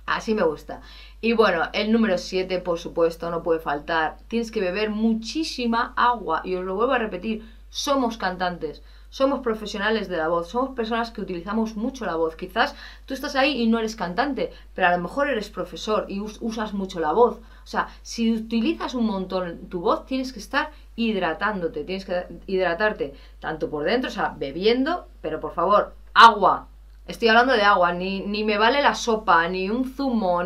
Así 0.07 0.35
me 0.35 0.43
gusta. 0.43 0.81
Y 1.21 1.35
bueno, 1.35 1.63
el 1.73 1.93
número 1.93 2.19
7, 2.19 2.59
por 2.59 2.79
supuesto, 2.79 3.31
no 3.31 3.43
puede 3.43 3.61
faltar. 3.61 4.19
Tienes 4.29 4.51
que 4.51 4.61
beber 4.61 4.91
muchísima 4.91 5.93
agua. 5.97 6.43
Y 6.45 6.55
os 6.57 6.65
lo 6.65 6.75
vuelvo 6.75 6.93
a 6.95 6.99
repetir, 6.99 7.45
somos 7.69 8.17
cantantes 8.17 8.83
somos 9.11 9.41
profesionales 9.41 10.09
de 10.09 10.17
la 10.17 10.29
voz, 10.29 10.49
somos 10.49 10.71
personas 10.77 11.11
que 11.11 11.21
utilizamos 11.21 11.77
mucho 11.77 12.07
la 12.07 12.15
voz. 12.15 12.37
Quizás 12.37 12.77
tú 13.07 13.13
estás 13.13 13.35
ahí 13.35 13.61
y 13.61 13.67
no 13.67 13.79
eres 13.79 13.97
cantante, 13.97 14.53
pero 14.75 14.87
a 14.87 14.97
lo 14.97 15.03
mejor 15.03 15.29
eres 15.29 15.51
profesor 15.51 16.07
y 16.09 16.21
usas 16.21 16.73
mucho 16.73 17.01
la 17.01 17.13
voz. 17.13 17.39
O 17.39 17.67
sea, 17.67 17.89
si 18.03 18.33
utilizas 18.33 18.95
un 18.95 19.07
montón 19.07 19.69
tu 19.69 19.81
voz, 19.81 20.07
tienes 20.07 20.33
que 20.33 20.39
estar 20.39 20.71
hidratándote, 20.95 21.85
tienes 21.85 22.05
que 22.05 22.27
hidratarte 22.47 23.15
tanto 23.41 23.69
por 23.69 23.85
dentro, 23.85 24.09
o 24.09 24.13
sea, 24.13 24.35
bebiendo, 24.39 25.09
pero 25.21 25.41
por 25.41 25.53
favor, 25.55 25.93
agua. 26.15 26.69
Estoy 27.11 27.29
hablando 27.29 27.53
de 27.53 27.63
agua, 27.63 27.93
ni, 27.93 28.21
ni 28.21 28.45
me 28.45 28.59
vale 28.59 28.83
la 28.83 28.95
sopa, 28.95 29.49
ni 29.49 29.69
un 29.69 29.85
zumo, 29.85 30.43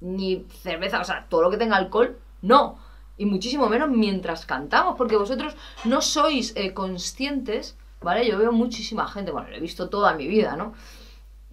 ni 0.00 0.46
cerveza, 0.62 1.00
o 1.00 1.04
sea, 1.04 1.26
todo 1.28 1.42
lo 1.42 1.50
que 1.50 1.56
tenga 1.56 1.76
alcohol, 1.76 2.18
no 2.42 2.78
y 3.20 3.26
muchísimo 3.26 3.68
menos 3.68 3.90
mientras 3.90 4.46
cantamos, 4.46 4.94
porque 4.96 5.14
vosotros 5.14 5.54
no 5.84 6.00
sois 6.00 6.54
eh, 6.56 6.72
conscientes, 6.72 7.76
¿vale? 8.00 8.26
Yo 8.26 8.38
veo 8.38 8.50
muchísima 8.50 9.06
gente, 9.08 9.30
bueno, 9.30 9.50
lo 9.50 9.56
he 9.56 9.60
visto 9.60 9.90
toda 9.90 10.14
mi 10.14 10.26
vida, 10.26 10.56
¿no? 10.56 10.72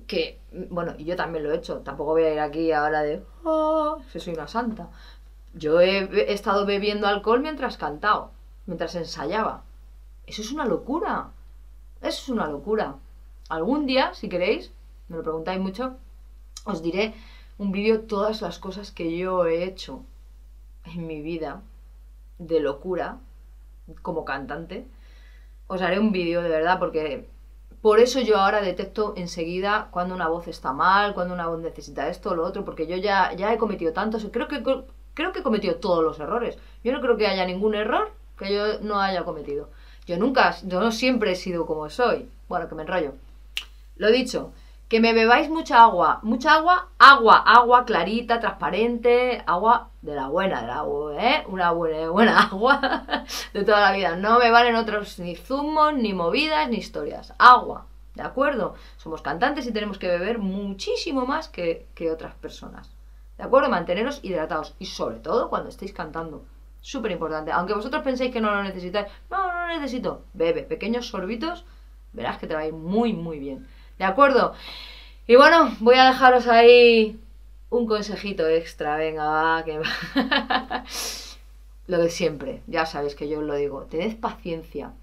Que, 0.07 0.39
bueno, 0.69 0.93
y 0.97 1.03
yo 1.03 1.17
también 1.17 1.43
lo 1.43 1.51
he 1.51 1.57
hecho, 1.57 1.79
tampoco 1.79 2.11
voy 2.11 2.23
a 2.23 2.33
ir 2.33 2.39
aquí 2.39 2.71
ahora 2.71 3.01
de, 3.01 3.21
oh, 3.43 3.97
que 4.13 4.21
soy 4.21 4.33
una 4.33 4.47
santa. 4.47 4.87
Yo 5.55 5.81
he, 5.81 6.31
estado 6.31 6.65
bebiendo 6.65 7.05
alcohol 7.05 7.41
mientras 7.41 7.75
cantaba, 7.75 8.31
mientras 8.65 8.95
ensayaba. 8.95 9.63
Eso 10.25 10.43
es 10.43 10.53
una 10.53 10.63
locura. 10.63 11.31
Eso 11.99 12.21
es 12.21 12.29
una 12.29 12.47
locura. 12.47 12.95
Algún 13.49 13.85
día, 13.85 14.13
si 14.13 14.27
queréis, 14.27 14.71
me 15.07 15.17
lo 15.17 15.23
preguntáis 15.23 15.59
mucho, 15.59 15.95
os 16.65 16.81
diré 16.81 17.13
un 17.57 17.71
vídeo 17.71 18.01
todas 18.01 18.41
las 18.41 18.59
cosas 18.59 18.91
que 18.91 19.17
yo 19.17 19.45
he 19.45 19.63
hecho 19.63 20.03
en 20.83 21.07
mi 21.07 21.21
vida 21.21 21.61
de 22.39 22.59
locura 22.59 23.17
como 24.01 24.25
cantante, 24.25 24.85
os 25.67 25.81
haré 25.81 25.99
un 25.99 26.11
vídeo 26.11 26.41
de 26.41 26.49
verdad 26.49 26.77
porque 26.77 27.27
por 27.81 27.99
eso 27.99 28.19
yo 28.19 28.37
ahora 28.37 28.61
detecto 28.61 29.13
enseguida 29.15 29.87
cuando 29.91 30.13
una 30.13 30.27
voz 30.27 30.47
está 30.47 30.73
mal, 30.73 31.13
cuando 31.13 31.33
una 31.33 31.47
voz 31.47 31.59
necesita 31.59 32.09
esto 32.09 32.31
o 32.31 32.35
lo 32.35 32.45
otro, 32.45 32.65
porque 32.65 32.85
yo 32.85 32.97
ya, 32.97 33.33
ya 33.33 33.53
he 33.53 33.57
cometido 33.57 33.93
tantos, 33.93 34.27
creo 34.31 34.47
que, 34.47 34.61
creo 35.13 35.31
que 35.31 35.39
he 35.39 35.43
cometido 35.43 35.75
todos 35.75 36.03
los 36.03 36.19
errores. 36.19 36.57
Yo 36.83 36.91
no 36.91 37.01
creo 37.01 37.15
que 37.15 37.27
haya 37.27 37.45
ningún 37.45 37.75
error 37.75 38.11
que 38.37 38.53
yo 38.53 38.79
no 38.81 38.99
haya 38.99 39.23
cometido. 39.23 39.69
Yo 40.05 40.17
nunca, 40.17 40.57
yo 40.63 40.79
no 40.79 40.91
siempre 40.91 41.31
he 41.31 41.35
sido 41.35 41.65
como 41.65 41.89
soy. 41.89 42.29
Bueno, 42.49 42.67
que 42.67 42.75
me 42.75 42.83
enrollo. 42.83 43.13
Lo 43.97 44.11
dicho, 44.11 44.53
que 44.87 45.01
me 45.01 45.13
bebáis 45.13 45.49
mucha 45.49 45.83
agua, 45.83 46.19
mucha 46.23 46.53
agua, 46.53 46.89
agua, 46.97 47.43
agua 47.45 47.85
clarita, 47.85 48.39
transparente, 48.39 49.43
agua 49.45 49.89
de 50.01 50.15
la 50.15 50.29
buena, 50.29 50.61
de 50.61 50.67
la 50.67 50.85
¿eh? 51.19 51.43
Una 51.47 51.71
buena, 51.71 52.09
buena 52.09 52.39
agua 52.51 53.25
de 53.53 53.63
toda 53.65 53.81
la 53.81 53.91
vida. 53.91 54.15
No 54.15 54.39
me 54.39 54.49
valen 54.49 54.75
otros 54.75 55.19
ni 55.19 55.35
zumos, 55.35 55.93
ni 55.93 56.13
movidas, 56.13 56.69
ni 56.69 56.77
historias. 56.77 57.33
Agua, 57.37 57.85
¿de 58.15 58.23
acuerdo? 58.23 58.75
Somos 58.97 59.21
cantantes 59.21 59.67
y 59.67 59.73
tenemos 59.73 59.97
que 59.97 60.07
beber 60.07 60.39
muchísimo 60.39 61.25
más 61.25 61.49
que, 61.49 61.87
que 61.93 62.09
otras 62.09 62.35
personas. 62.35 62.89
¿De 63.37 63.43
acuerdo? 63.43 63.69
Manteneros 63.69 64.19
hidratados 64.23 64.73
y 64.79 64.85
sobre 64.85 65.17
todo 65.17 65.49
cuando 65.49 65.69
estéis 65.69 65.91
cantando. 65.91 66.45
Súper 66.79 67.11
importante. 67.11 67.51
Aunque 67.51 67.73
vosotros 67.73 68.03
penséis 68.03 68.31
que 68.31 68.39
no 68.39 68.51
lo 68.51 68.63
necesitáis, 68.63 69.07
no, 69.29 69.51
no 69.51 69.67
lo 69.67 69.73
necesito. 69.73 70.23
Bebe 70.33 70.63
pequeños 70.63 71.07
sorbitos, 71.07 71.65
verás 72.13 72.37
que 72.37 72.47
te 72.47 72.53
va 72.53 72.61
a 72.61 72.67
ir 72.67 72.73
muy, 72.73 73.11
muy 73.11 73.39
bien. 73.39 73.67
¿De 73.97 74.05
acuerdo? 74.05 74.53
Y 75.27 75.35
bueno, 75.35 75.75
voy 75.79 75.95
a 75.95 76.05
dejaros 76.05 76.47
ahí 76.47 77.19
un 77.69 77.87
consejito 77.87 78.47
extra. 78.47 78.97
Venga, 78.97 79.25
va, 79.25 79.63
que 79.63 79.79
lo 81.87 81.97
de 81.97 82.09
siempre. 82.09 82.61
Ya 82.67 82.85
sabéis 82.85 83.15
que 83.15 83.27
yo 83.27 83.39
os 83.39 83.45
lo 83.45 83.55
digo. 83.55 83.83
Tened 83.83 84.19
paciencia. 84.19 84.93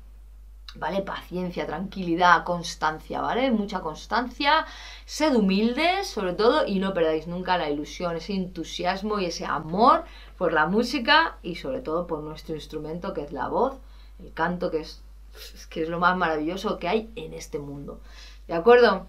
¿Vale? 0.77 1.03
Paciencia, 1.03 1.67
tranquilidad, 1.67 2.43
constancia, 2.43 3.21
¿vale? 3.21 3.51
Mucha 3.53 3.81
constancia. 3.81 4.67
Sed 5.07 5.37
humildes, 5.37 6.09
sobre 6.09 6.33
todo, 6.33 6.67
y 6.67 6.81
no 6.81 6.95
perdáis 6.95 7.29
nunca 7.29 7.59
la 7.59 7.71
ilusión, 7.71 8.17
ese 8.17 8.33
entusiasmo 8.33 9.21
y 9.21 9.27
ese 9.27 9.45
amor 9.45 10.05
por 10.37 10.53
la 10.53 10.67
música 10.67 11.37
y 11.45 11.57
sobre 11.57 11.81
todo 11.81 12.09
por 12.09 12.25
nuestro 12.25 12.57
instrumento 12.57 13.15
que 13.15 13.23
es 13.23 13.33
la 13.33 13.47
voz, 13.47 13.77
el 14.19 14.33
canto 14.33 14.73
que 14.73 14.81
es, 14.81 15.01
que 15.71 15.85
es 15.85 15.89
lo 15.89 16.01
más 16.01 16.17
maravilloso 16.17 16.81
que 16.81 16.89
hay 16.89 17.11
en 17.15 17.35
este 17.35 17.61
mundo. 17.61 18.01
¿De 18.47 18.55
acuerdo? 18.55 19.07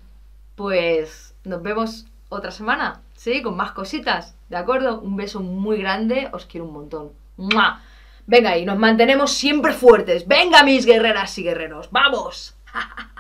Pues 0.56 1.36
nos 1.44 1.62
vemos 1.62 2.06
otra 2.30 2.52
semana, 2.52 3.02
¿sí? 3.16 3.42
Con 3.42 3.56
más 3.56 3.72
cositas, 3.72 4.36
¿de 4.50 4.58
acuerdo? 4.58 5.00
Un 5.00 5.16
beso 5.16 5.42
muy 5.42 5.78
grande, 5.78 6.30
os 6.32 6.46
quiero 6.46 6.66
un 6.66 6.74
montón. 6.74 7.12
Venga, 8.28 8.58
y 8.58 8.66
nos 8.66 8.78
mantenemos 8.78 9.32
siempre 9.34 9.74
fuertes. 9.74 10.28
Venga, 10.28 10.64
mis 10.64 10.86
guerreras 10.86 11.38
y 11.38 11.44
guerreros, 11.44 11.90
¡vamos! 11.92 12.56